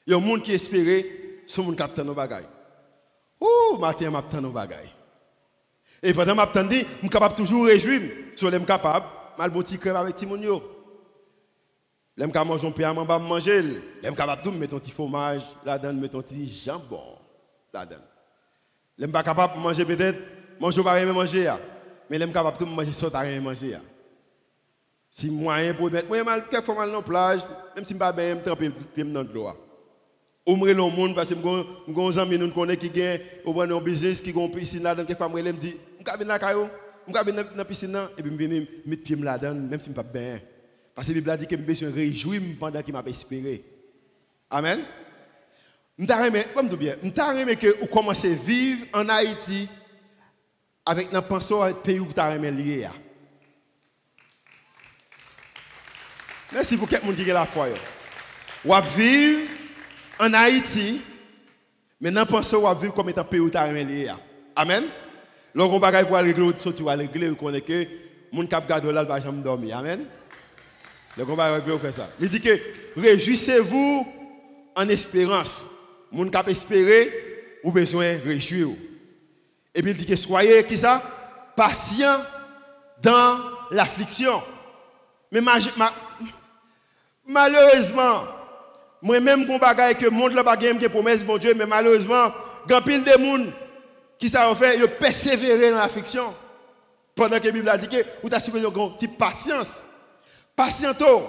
[0.05, 1.07] Il y a un monde qui espérait,
[1.47, 2.49] ce monde capte nos bagailles.
[3.41, 4.93] Ouh, matin, m'attend nos bagailles.
[6.03, 8.01] Et pendant que je suis capable toujours réjouir.
[8.35, 9.07] Si je suis capable,
[9.39, 10.78] je petit crème avec Timonio.
[12.19, 13.63] Je capable de manger un pain, je manger.
[14.03, 15.43] Je suis capable de mettre un petit fromage.
[15.65, 17.19] Là-dedans, mettre un petit jambon.
[17.73, 18.03] Là-dedans.
[18.99, 20.19] Je suis capable de manger peut-être.
[20.61, 21.49] Manger pas rien manger
[22.11, 23.77] mais l'aime capable de manger à rien manger
[25.11, 27.41] si moyen pour mettre moi mal quelquefois mal dans plage
[27.75, 29.49] même si pas bien me tremper pied dans l'eau
[30.47, 33.21] Omre le monde parce que mon ami nous connaît qui gagne.
[33.45, 36.17] Au bon un business qui gon piscine là dedans quelquefois moi me dit on ka
[36.17, 36.69] venir dans caillou.
[37.07, 39.81] On ka venir dans piscine là et puis me venir mettre pied là dedans même
[39.81, 40.41] si pas bien
[40.99, 43.63] parce que la Bible dit que me besoin réjouir pendant qu'il m'a espéré
[44.51, 44.81] amen
[46.53, 49.69] comme tout bien, m'ta que vous commencez à vivre en Haïti
[50.85, 52.89] avec notre pensée à pays où tu as lié.
[56.53, 57.69] Merci pour quelqu'un qui a la foi.
[58.65, 59.49] Ou vivre
[60.19, 61.01] en Haïti,
[62.01, 64.11] mais dans pensée ou vivre comme étant pays où tu as lié.
[64.57, 64.83] Amen.
[65.55, 67.87] Lorsqu'on va régler, tu vas régler, on connaît que
[68.33, 69.79] mon cap garde là, pas jamais dormir.
[69.79, 70.05] Amen.
[71.19, 72.09] Le combat va faire ça.
[72.21, 72.57] Il dit que
[72.97, 74.07] réjouissez-vous
[74.77, 75.67] en espérance.
[76.13, 78.69] Mon cap espérer ou besoin réjouir.
[79.75, 81.03] Et puis il dit que soyez qui ça?
[81.57, 82.21] Patient
[83.03, 83.37] dans
[83.73, 84.41] l'affliction.
[85.33, 85.41] Mais
[87.27, 88.21] malheureusement,
[89.03, 92.33] moi-même, je que le monde n'a pas de promesse, mon Dieu, mais malheureusement,
[92.67, 93.53] il y a pile de monde
[94.21, 96.33] qui ça fait, ils persévérer dans l'affliction.
[97.17, 99.83] Pendant que la Bible a dit que vous avez supposé une type patience.
[100.59, 101.23] Patiento.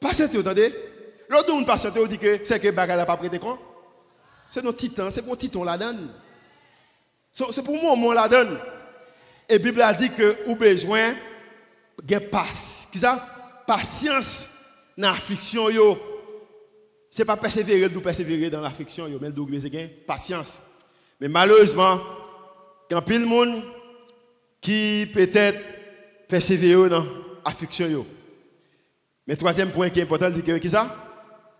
[0.00, 0.74] Patiento, vous entendez
[1.28, 3.60] L'autre monde patiente, on dit que c'est que bagaille n'a pas prêté compte.
[4.48, 6.10] C'est notre titan, c'est pour titan la donne.
[7.30, 8.58] C'est pour moi, on la donne.
[9.48, 11.14] Et la Bible a dit que vous besoin
[12.02, 12.88] de patience.
[14.98, 15.68] dans l'affliction.
[17.12, 19.48] Ce n'est pas persévérer, nous persévérer dans l'affliction, mais nous
[20.04, 20.60] patience.
[21.20, 22.00] Mais malheureusement,
[22.90, 23.62] il y a plein de monde
[24.60, 25.60] qui peut-être
[26.28, 27.06] persévère dans
[27.46, 28.04] l'affliction.
[29.26, 30.96] Mais troisième point qui est important, c'est que ça?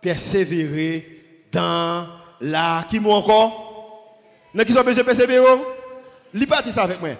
[0.01, 2.07] Persévérer dans
[2.41, 2.85] la...
[2.89, 4.19] Qui m'a encore?
[4.53, 5.61] Nous qui sont besoin de persévérer?
[6.33, 7.11] Lis ça avec moi.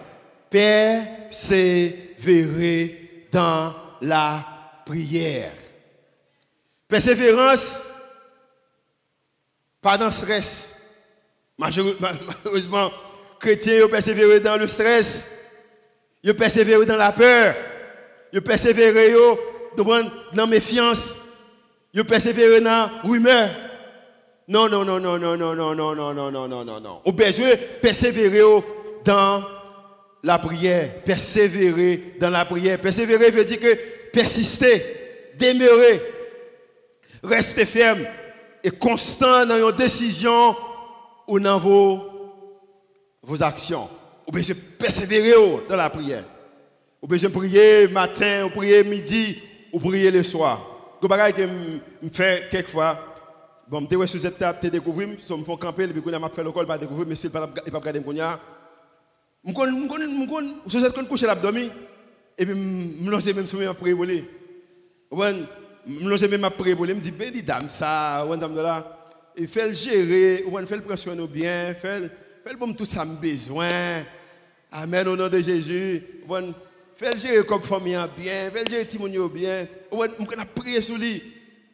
[0.49, 1.99] Persévérer
[3.31, 4.45] dans la
[4.85, 5.53] prière.
[6.87, 7.81] Persévérance,
[9.81, 10.75] pas dans le stress.
[11.57, 12.91] Malheureusement,
[13.39, 15.25] chrétiens persévéré dans le stress.
[16.21, 17.55] Ils persévéré dans la peur.
[18.31, 19.13] Ils persévéré
[19.75, 21.19] dans la méfiance.
[21.93, 23.49] Ils ont persévéré dans la rumeur.
[24.47, 27.01] Non, non, non, non, non, non, non, non, non, non, non, non, non, non.
[27.05, 28.41] Au besoin persévérer
[29.05, 29.43] dans
[30.23, 31.03] la prière.
[31.03, 32.79] Persévérer dans la prière.
[32.79, 33.77] Persévérer veut dire que
[34.11, 34.83] persister,
[35.37, 36.01] demeurer,
[37.23, 38.05] rester ferme
[38.63, 40.55] et constant dans vos décisions
[41.27, 42.01] ou dans vos,
[43.21, 43.89] vos actions.
[44.25, 45.33] Vous besoin persévérer
[45.69, 46.23] dans la prière.
[47.01, 49.41] Vous besoin prier matin, ou prier midi,
[49.73, 50.61] ou briller le soir.
[51.01, 52.97] Go bagay me fait quelquefois
[53.67, 56.67] bon me sur cette table te découvrir so me font camper et m'a fait l'école
[56.67, 58.23] pas découvrir monsieur pas pas regarder me connait.
[59.43, 59.53] Me
[59.87, 61.71] connait me me sur cette coucher l'abdomen e
[62.37, 63.45] et me lancer même.
[65.11, 65.45] Bon
[66.85, 69.05] me me dit ben dit dame ça on dame là
[69.35, 72.09] et fait le gérer fait le pressionner bien fait
[72.45, 73.17] fait bon tout ça me.
[74.71, 76.01] Amen au nom de Jésus.
[76.27, 76.53] Bon
[77.03, 79.67] Fais comme famille bien, fais gérer Timoun bien.
[79.91, 81.21] Je vais prier sur lui.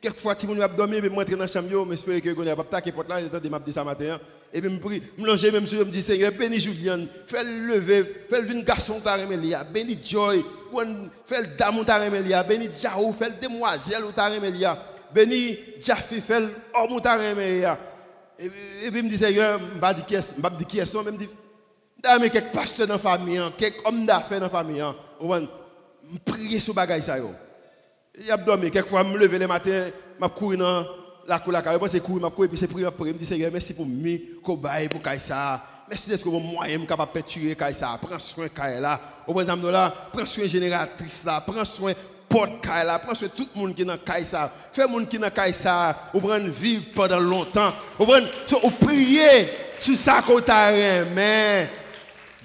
[0.02, 2.64] Quelquefois, Timoun a dormi, mais moi, dans la chambre, mais j'espère que je vais pas
[2.64, 4.14] taquer porte là, j'attends de m'appeler ça matin.
[4.14, 4.20] Hein.
[4.52, 7.44] Et puis, je prie, je me même sur je me dis, Seigneur, bénis Julien, fais
[7.44, 10.44] lever, fais-le une garçon, ta remélia, bénis Joy,
[11.26, 14.82] fais-le dame, ta remélia, bénis Jahou, fais-le demoiselle, ta remélia,
[15.14, 17.78] bénis Jaffi, fais-le homme, ta remélia.
[18.40, 20.90] Et puis, je me dis, Seigneur, je ne vais pas dire qui je ne vais
[21.06, 21.30] je me dis,
[22.20, 24.84] mais quelques pasteurs dans la famille quelques hommes d'affaires dans la famille
[25.20, 25.48] on
[26.26, 27.32] prier sur bagaille ça yo.
[28.20, 30.86] Il a dormi quelquefois me lever le matin m'a dans
[31.28, 34.90] la cour la c'est courir m'a puis prier me dit Seigneur merci pour mi cobaye
[34.90, 39.00] pour Kaisa merci d'être mon moyen capable de tuer Kaisa prends soin Kaisa là.
[39.28, 41.42] Au là prends soin génératrice là.
[41.42, 41.94] Prends soin
[42.30, 44.52] porte là, prends soin tout le monde qui dans Kaisa.
[44.72, 47.74] Fais le monde qui dans Kaisa, ou prendre vivre pendant longtemps.
[48.00, 48.28] Ou prendre,
[48.80, 51.70] prier sur ça qu'on t'a mais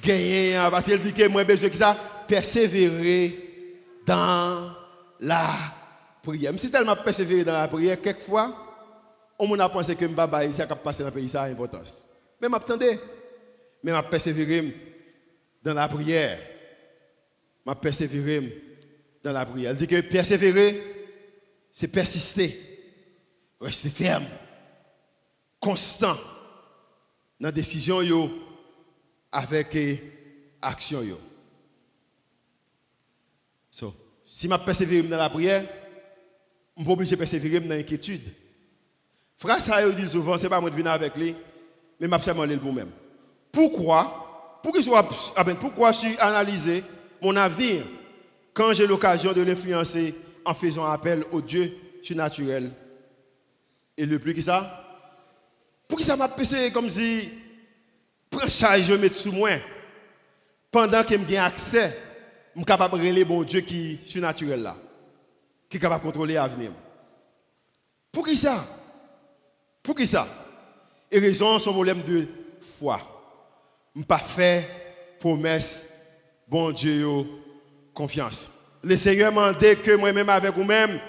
[0.04, 1.96] gagner hein, parce qu'il dit que moi besoin que ça?
[2.28, 3.34] Persévérer
[4.06, 4.72] dans
[5.20, 5.54] la
[6.22, 6.52] prière.
[6.52, 8.64] Même si tellement persévérer dans la prière quelquefois
[9.38, 12.06] on a pensé que mbaba ça qui passer dans le pays ça a importance.
[12.40, 12.98] Mais m'attendez.
[13.82, 14.74] Mais m'a persévérer
[15.62, 16.38] dans la prière.
[17.66, 18.62] M'a persévérer
[19.22, 19.70] dans la prière.
[19.70, 20.82] Elle dit que persévérer,
[21.72, 22.60] c'est persister,
[23.60, 24.26] rester ferme,
[25.58, 26.16] constant
[27.40, 28.30] dans la décision yo,
[29.34, 29.76] avec
[30.62, 31.02] action.
[31.02, 31.18] Yo.
[33.70, 33.92] So,
[34.24, 35.64] si je persévère dans la prière,
[36.76, 38.32] je suis obligé de persévérer dans l'inquiétude.
[39.36, 41.34] Frère, ça dit souvent, ce n'est pas moi de venir avec lui,
[42.00, 42.90] mais je suis le pour même.
[43.50, 44.20] Pourquoi
[44.62, 46.82] pourquoi, je suis analysé
[47.20, 47.84] mon avenir
[48.54, 52.72] quand j'ai l'occasion de l'influencer en faisant appel au Dieu surnaturel?
[53.96, 54.82] Et le plus que ça,
[55.86, 57.28] pour que ça m'a passé comme si,
[58.36, 59.50] prends je mets sous moi.
[60.70, 61.96] Pendant que j'ai accès,
[62.54, 64.76] je suis capable de relayer bon Dieu qui est surnaturel là,
[65.68, 66.70] qui est capable de contrôler l'avenir.
[68.10, 68.64] Pour qui ça?
[69.82, 70.26] Pour qui ça?
[71.10, 72.26] Et raison, son problème de
[72.60, 73.00] foi.
[73.94, 74.68] Je ne pas fait
[75.20, 75.84] promesse,
[76.48, 77.06] bon Dieu,
[77.92, 78.50] confiance.
[78.82, 81.00] Le Seigneur m'a dit que moi-même avec vous-même,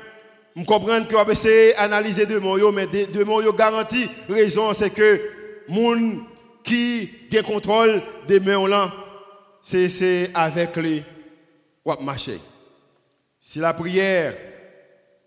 [0.55, 4.09] je comprends que vous essayer d'analyser de mon mais de mon garantie.
[4.29, 5.21] Raison, c'est que
[5.67, 6.21] monde
[6.65, 8.91] qui a contrôle des mains
[9.61, 11.03] c'est avec lui
[11.85, 12.41] ou marcher.
[13.39, 14.35] Si la prière,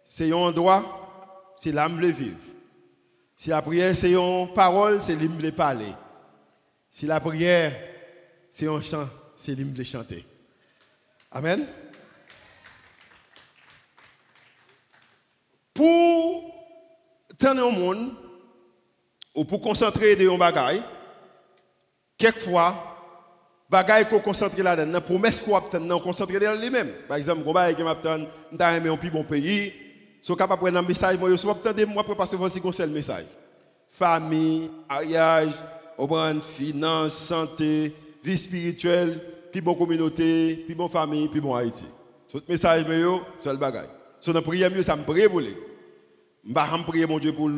[0.05, 2.37] c'est un droit, c'est l'âme le vivre.
[3.37, 5.93] Si la prière, c'est une parole, c'est l'âme le parler.
[6.91, 7.73] Si la prière,
[8.51, 10.27] c'est un chant, c'est l'âme le chanter.
[11.31, 11.67] Amen.
[15.73, 16.55] Pour
[17.39, 18.13] tenir au monde,
[19.35, 20.83] ou pour concentrer des bagailles,
[22.19, 22.75] quelquefois,
[23.71, 26.91] bagaille qu'on concentre là-dedans, promesse qu'on obtient, concentrer dans lui-même.
[27.07, 29.73] Par exemple, on va m'attend, on a un plus bon pays,
[30.21, 32.87] sont capable de prendre un message, moi, je suis obtenu moi pour passer voici le
[32.89, 33.27] message.
[33.91, 35.53] Famille, mariage,
[36.43, 41.85] finance, santé, vie spirituelle, puis bon communauté, puis bon famille, puis bon Haïti.
[42.31, 42.85] Ce message,
[43.41, 43.89] c'est le bagaille.
[44.21, 45.57] Si on prie mieux, ça me prie pour lui.
[46.45, 47.49] Je prier mon Dieu pour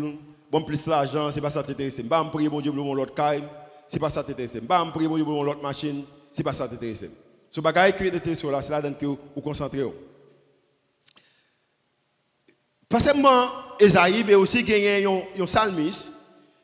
[0.51, 1.97] bon plus l'argent, c'est pas ça qui t'intéresse.
[1.97, 3.15] Je prier mon Dieu pour mon autre
[3.91, 4.53] c'est pas ça qui t'intéresse.
[4.55, 7.11] Je ne pas prier pour mon autre machine, c'est pas ça qui t'intéresse.
[7.51, 9.82] Ce bagage qui sur là, c'est là que vous concentrez.
[12.88, 13.49] Pas seulement
[13.80, 14.64] Esaïe, mais aussi
[15.38, 16.12] un psalmiste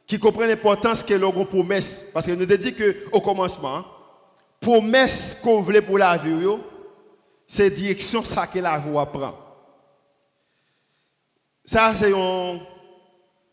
[0.07, 2.05] qui comprend l'importance que l'on promesse.
[2.15, 3.85] Parce que nous dit qu'au commencement,
[4.61, 6.47] promesse qu'on voulait pour la vie,
[7.49, 9.35] c'est direction ça que la voie prend.
[11.65, 12.61] Ça, c'est un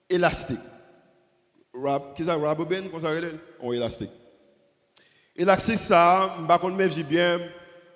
[0.08, 0.60] élastique.
[1.84, 4.12] Rab, qui ça, rubber band, comment ça Un élastique.
[5.36, 7.46] Élastique, ça, je ne sais pas bien, je ne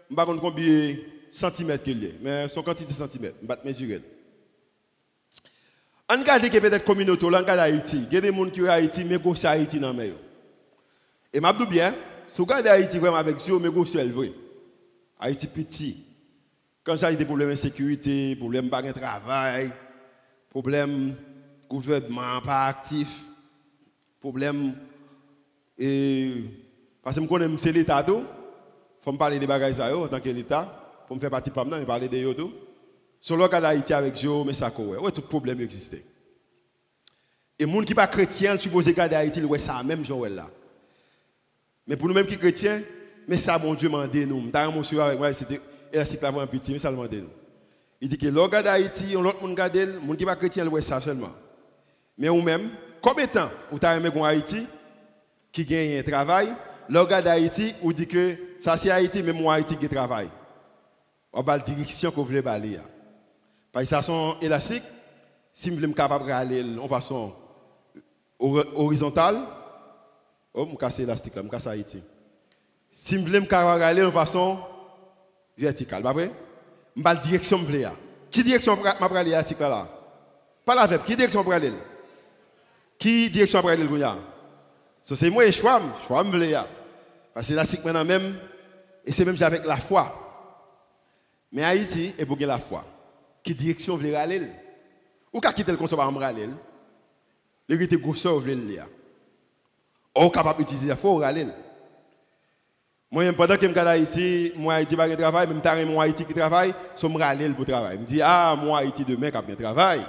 [0.09, 0.95] sais pas combien de
[1.31, 4.01] centimètres qu'il est, mais son quantité de centimètres, je ne sais pas mesurer.
[6.09, 8.07] On regarde que peut-être communauté, on Haïti.
[8.09, 9.77] Il y a des gens qui sont Haïti, mais qui sont Haïti
[11.33, 11.93] Et je dis bien,
[12.29, 14.31] si vous regardez Haïti avec Dieu, mais c'est vrai.
[15.19, 16.05] Haïti petit.
[16.83, 19.71] Quand y a des problèmes de sécurité, problèmes de travail,
[20.49, 21.15] problème
[21.69, 23.26] gouvernement pas actif,
[24.19, 24.73] problème
[25.77, 26.43] et
[27.03, 28.23] parce que je connais c'est l'état tout,
[29.01, 31.63] faut me parler des bagages ça en tant que l'état, pour me faire partie pas
[31.63, 32.51] me parler de tout.
[33.21, 36.03] Sur le cas d'Haïti avec Dieu, mais ça quoi ouais tout problème existait.
[37.59, 40.49] Et les gens qui pas chrétien, supposé garder Haïti, ouais ça même Joël là.
[41.87, 42.81] Mais pour nous mêmes qui chrétiens,
[43.27, 45.61] mais ça mon Dieu m'a nous, m'ta monsieur avec moi c'était
[45.93, 47.29] et c'est là un petit mais ça le demandé nous.
[47.99, 50.81] Il dit que l'on garde Haïti, l'autre monde garde, le monde qui pas chrétien, le
[50.81, 51.31] ça seulement.
[52.17, 52.69] Mais ou même,
[53.01, 54.67] combien de temps vous avez aimé Haïti
[55.51, 56.53] qui gagne un travail,
[56.89, 60.29] l'on garde Haïti, ou dit que ça c'est Haïti, mais moi Haïti qui travaille.
[61.33, 62.79] On va la direction que vous voulez balayer.
[63.71, 64.83] Parce que ça sont élastiques,
[65.53, 67.33] si vous voulez capable d'aller en façon
[68.39, 69.37] horizontale,
[70.53, 72.03] oh, je casse l'élastique, je casse Haïti.
[72.91, 74.59] Si vous voulez capable d'aller en façon
[75.57, 76.31] verticale, pas vrai?
[76.95, 77.65] la direction me
[78.31, 79.87] Qui direction m'a pralé à ce là
[80.65, 81.71] Pas la verbe, qui direction m'a pralé
[82.97, 83.87] Qui direction m'a pralé
[85.03, 86.53] So c'est moi et choix, choix me
[87.33, 88.37] Parce que là c'est maintenant même
[89.05, 90.13] et c'est même avec la foi.
[91.51, 92.83] Mais Haïti est pour la foi.
[93.43, 94.41] Qui direction veut aller
[95.31, 96.49] Ou qu'a quitter le conseil par aller
[97.69, 98.81] Les était grosseur veut le
[100.19, 101.47] Ou capable d'utiliser la foi aller
[103.09, 106.25] moi, pendant que je suis Haïti, moi, Haïti pas de travail, même si moi, Haïti
[106.25, 107.95] qui travaille, je suis râler pour travail.
[107.95, 110.01] Je me dis, ah, moi, Haïti demain, qui a travail.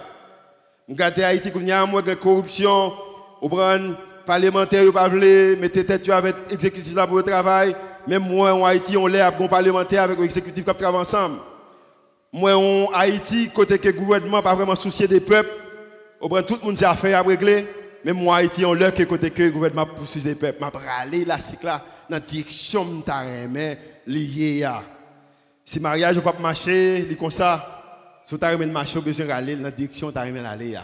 [0.89, 2.95] Je regarde Haïti, il y a moins de corruption,
[3.43, 3.77] au prend
[4.25, 7.77] parlementaire, vous pas mettez tête avec l'exécutif pour le travail.
[8.07, 11.41] Même moi, en Haïti, on l'est avec parlementaire, avec l'exécutif qui travaille ensemble.
[12.33, 15.51] Moi, en Haïti, côté que le gouvernement pas vraiment soucié des peuples,
[16.21, 17.67] au prend tout le monde a affaires à régler.
[18.03, 20.65] Même moi, Haïti, on l'est que côté que le gouvernement pousse des peuples.
[21.13, 24.83] Je là, c'est là dans la direction de mais lié à.
[25.67, 27.78] Si mariage ne pas marcher, dit comme ça,
[28.29, 30.77] si tu as marcher, besoin aller dans la direction de aller.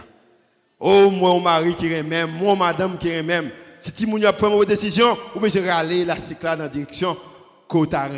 [0.80, 3.50] Oh, mon mari qui même, moi, madame qui même.
[3.80, 7.14] Si tu as pris une décision, ou bien aller la dans la direction
[7.68, 8.08] que tu as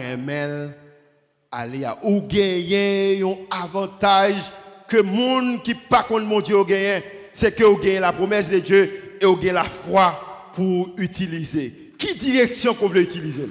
[1.51, 1.87] aller.
[2.05, 4.53] Ou gagner un avantage
[4.87, 7.03] que le monde qui pas contre mon Dieu gagne,
[7.33, 11.87] c'est que vous gagnez la promesse de Dieu et vous gagnez la foi pour utiliser
[11.99, 13.49] qui direction qu'on veut utiliser?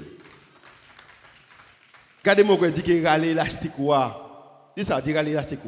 [2.20, 3.74] Regardez-moi quand dit que râler élastique
[4.76, 5.60] Dis ça, dis râler élastique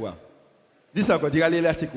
[0.94, 1.90] Dis ça quoi, dis râler élastique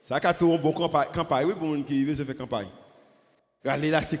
[0.00, 2.68] Ça a tout un bon campagne, oui, pour gens qui veulent faire campagne.
[3.64, 4.20] Râler élastique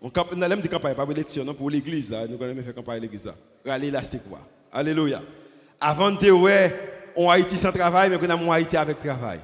[0.00, 3.32] On a même des campagnes, pas élection, non, pour l'église, nous allons faire campagne l'église.
[3.64, 4.22] Râler élastique
[4.72, 5.22] Alléluia.
[5.80, 6.74] Avant de ouais,
[7.16, 9.40] on Haïti sans travail, mais on a mon Haïti avec travail.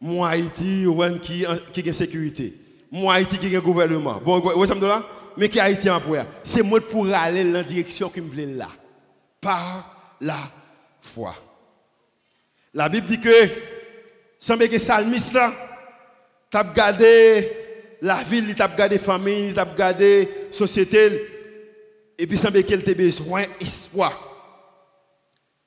[0.00, 0.84] Mon Haïti,
[1.22, 2.54] qui, qui a sécurité
[2.90, 4.20] moi Haïti qui est gouvernement.
[4.24, 5.02] Bon, vous savez là?
[5.36, 8.46] Mais qui Haïti en pour C'est moi pour aller dans la direction qui me plaît
[8.46, 8.68] là.
[9.40, 10.36] Par la
[11.08, 11.34] foi.
[12.74, 13.48] La Bible dit que,
[14.38, 15.52] semble que salmiste là,
[16.50, 17.50] t'as gardé
[18.02, 21.26] la ville, t'as gardé la famille, t'as gardé la société,
[22.18, 24.24] et puis semble qu'il a besoin espoir.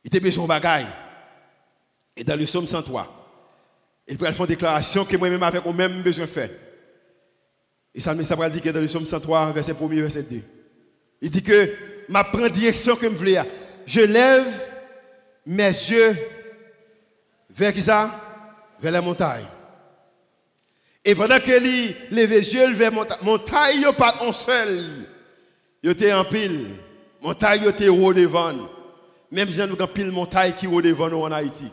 [0.03, 0.87] Il était besoin de bagaille.
[2.15, 3.07] Et dans le psaume 103,
[4.07, 6.49] il peut faire une déclaration que moi-même avec au même besoin de faire.
[7.93, 10.41] Et ça me dit que dans le psaume 103, verset 1 verset 2.
[11.21, 11.73] Il dit que
[12.09, 13.41] ma prend direction que je voulais.
[13.85, 14.70] Je lève
[15.45, 16.17] mes yeux
[17.49, 18.11] vers qui ça?
[18.81, 19.45] Vers la montagne.
[21.03, 25.07] Et pendant que les yeux vers la montagne, il pas un seul.
[25.83, 26.75] Il était en pile.
[27.21, 28.53] Montagne était haut devant.
[29.31, 31.71] Même si nous avons pile montagne qui est devant nous en Haïti.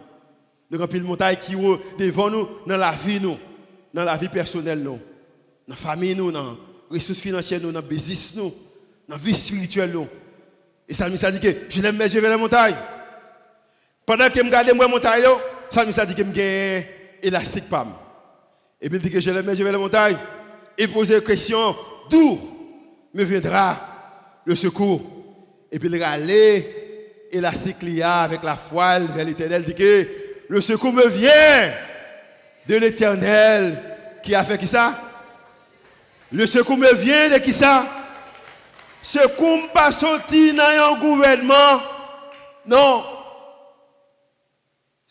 [0.70, 3.38] Nous avons pile montagne qui est devant nous dans la vie nous,
[3.92, 4.98] dans la vie personnelle nous,
[5.66, 6.56] dans la famille nous, dans
[6.90, 8.54] les ressources financières nous, dans le business nous,
[9.08, 10.06] dans la vie spirituelle nous.
[10.88, 12.76] Et ça me dit que je lève mes yeux vers la montagne.
[14.08, 15.22] Pendant que je regarde la montagne,
[15.68, 16.82] ça me dit que je
[17.22, 17.92] élastique pam.
[18.80, 20.16] Et puis il dit que je mes yeux vers la montagne.
[20.78, 21.76] Et pose la question,
[22.08, 22.40] d'où
[23.12, 23.76] me viendra
[24.46, 25.02] le secours?
[25.70, 30.08] Et puis il aller élastique avec la foi vers l'éternel, dit que
[30.48, 31.74] le secours me vient
[32.66, 33.78] de l'éternel
[34.22, 35.02] qui a fait qui ça?
[36.32, 37.84] Le secours me vient de qui ça?
[39.02, 41.82] Secours pas sorti dans un gouvernement.
[42.64, 43.17] Non.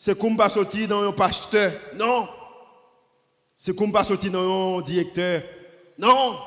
[0.00, 1.72] Secours pas sorti dans un pasteur.
[1.96, 2.28] Non.
[3.56, 5.42] Secours pas sorti dans un directeur.
[5.98, 6.38] Non.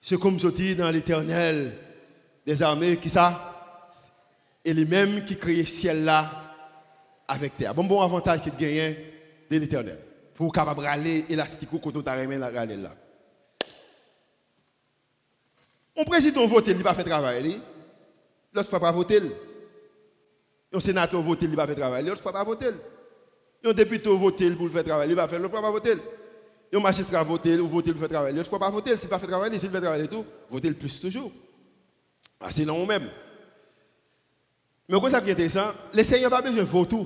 [0.00, 1.76] Secours sorti dans l'éternel
[2.46, 2.96] des armées.
[2.96, 3.80] Qui ça
[4.64, 6.30] Et lui-même qui crée ciel là
[7.26, 7.74] avec terre.
[7.74, 8.94] Bon, bon avantage qu'il gagne
[9.50, 9.98] de l'éternel.
[10.32, 12.94] Pour capable aller élastique quand tu as là.
[15.96, 17.60] Un président vote, il ne va pas faire travail.
[18.54, 19.20] Fois pas voter.
[20.72, 22.04] Un sénateur vote, il ne va faire travail.
[22.04, 22.70] L'autre fois pas voter.
[23.64, 25.38] Un député vote pour faire travail, il va faire.
[25.38, 25.94] L'autre fois pas voter.
[26.74, 28.34] Un magistrat vote ou vote pour faire travail.
[28.34, 28.96] L'autre fois pas voter.
[28.96, 31.30] S'il ne pas faire travail, s'il fait travail et tout, voter le plus toujours.
[32.40, 33.08] Ah, c'est non même.
[34.88, 36.96] Mais quoi ça qui est intéressant, les seigneurs n'ont pas besoin de voter.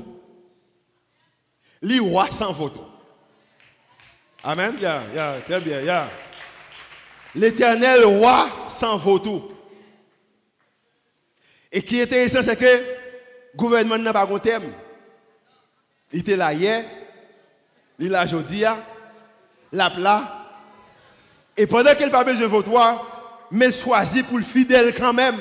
[1.82, 2.80] Les rois sans vote.
[4.42, 4.76] Amen.
[4.80, 6.08] Yeah, yeah, très bien, yeah.
[7.34, 9.52] L'éternel roi sans vautour.
[11.70, 12.95] Et qui est intéressant, c'est que le
[13.57, 14.72] gouvernement n'a pas de thème.
[16.12, 16.84] Il était là hier,
[17.98, 18.61] il est là aujourd'hui,
[19.72, 20.46] là, là.
[21.57, 25.38] Et pendant qu'il n'a pas besoin de votoir, mais choisit pour le fidèle quand même.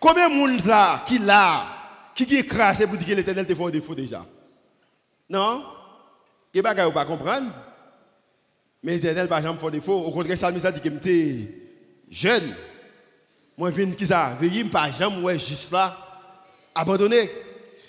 [0.00, 1.66] Combien de monde là, qui là,
[2.14, 4.24] qui est écrasé pour dire que l'éternel te fait un défaut déjà?
[5.28, 5.64] Non?
[6.52, 7.52] Il n'y a pas pas comprendre.
[8.82, 9.98] Mais l'éternel va jamais faire défaut.
[9.98, 11.48] Au contraire, ça dit que j'étais
[12.10, 12.54] jeune.
[13.56, 14.36] Moi, je viens qui ça?
[14.40, 16.11] Veillez pas jamais juste là
[16.74, 17.30] abandonné.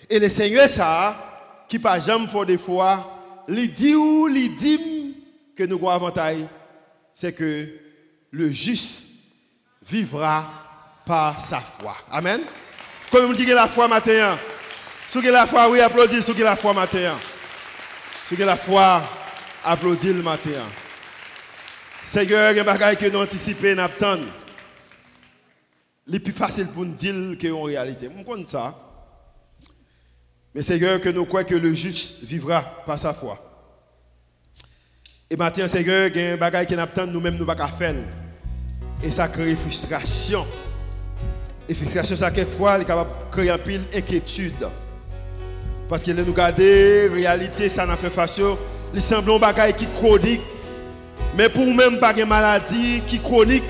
[0.09, 2.81] Et le Seigneur ça qui pas jamais faire défaut,
[3.47, 5.17] il dit ou il dit
[5.55, 6.45] que nous avons avantage,
[7.13, 7.67] c'est que
[8.31, 9.07] le juste
[9.87, 10.49] vivra
[11.05, 11.95] par sa foi.
[12.11, 12.41] Amen.
[13.11, 14.37] Comme vous dites la foi matin.
[15.07, 17.15] Ceux qui la foi, oui, applaudissez ceux qui la foi matin.
[18.27, 19.03] Ceux qui la foi,
[19.63, 20.63] applaudissez le matin.
[22.03, 24.42] Seigneur, il y a des choses que nous anticipons, nous attendons.
[26.11, 28.09] C'est plus facile pour nous dire qu'en réalité.
[28.09, 28.77] Je comprends ça.
[30.53, 33.39] Mais Seigneur, que nous croyons que le juste vivra par sa foi.
[35.29, 37.67] Et maintenant, Seigneur, il y a des choses que nous nous-mêmes, nous ne pouvons pas
[37.67, 37.95] faire.
[39.03, 40.45] Et ça crée frustration.
[41.67, 44.67] Et frustration, ça, quelquefois, est capable de créer un pile d'inquiétude.
[45.89, 48.39] Parce que nous regardons, la réalité, ça n'a fait face.
[48.93, 50.41] Il semble un bagage qui est chronique
[51.35, 53.63] mais pour même pas une maladie qui chronique,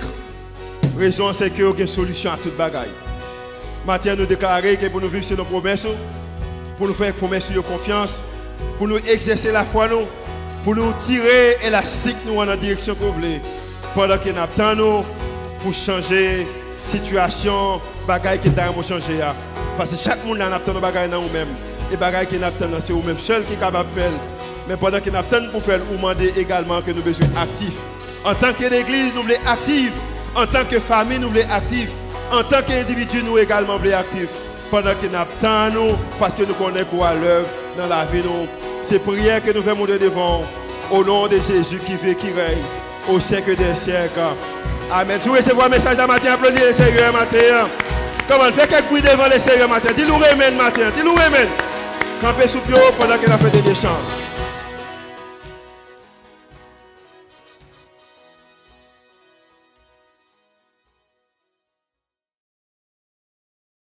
[0.98, 2.91] raison c'est que y a une solution à toute bagaille.
[3.86, 5.86] Maintenant nous déclarer que pour nous vivre sur nos promesses,
[6.78, 8.14] pour nous faire promesses de confiance,
[8.78, 10.06] pour nous exercer la foi nous,
[10.64, 13.41] pour nous tirer élastique nous en la direction que vous voulez.
[13.94, 15.04] Pendant que nous nous
[15.62, 16.48] pour changer
[16.89, 19.20] situation, bagaille qui t'a changer.
[19.78, 21.54] Parce que chaque monde a attend bagaille dans nous-mêmes.
[21.91, 24.12] Et bagaille qui attend c'est vous-même seul qui est capable de faire.
[24.68, 27.78] Mais pendant qu'il attend pour faire, vous demandez également que nous besoin actifs.
[28.24, 29.91] En tant qu'église, nous voulons actifs.
[30.36, 31.90] En tant que famille, nous voulons actifs.
[32.32, 34.30] En tant qu'individu, nous également voulons actifs.
[34.72, 38.48] Pendant attend nous, parce que nous connaissons quoi l'œuvre dans la vie, nous.
[38.82, 40.42] C'est prière que nous faisons devant.
[40.92, 42.58] Au nom de Jésus qui vit, qui règne,
[43.10, 44.20] au siècle des siècles.
[44.92, 45.18] Amen.
[45.22, 47.68] Si vous recevez un message à matin, applaudissez le Seigneur matin.
[48.28, 49.90] Comment Faites quelques bruit devant le Seigneur matin?
[49.96, 50.92] Dis-nous Amen matin.
[50.96, 51.48] Dis-nous Amen.
[52.22, 54.22] Campez sous pied pendant qu'il a fait des échanges.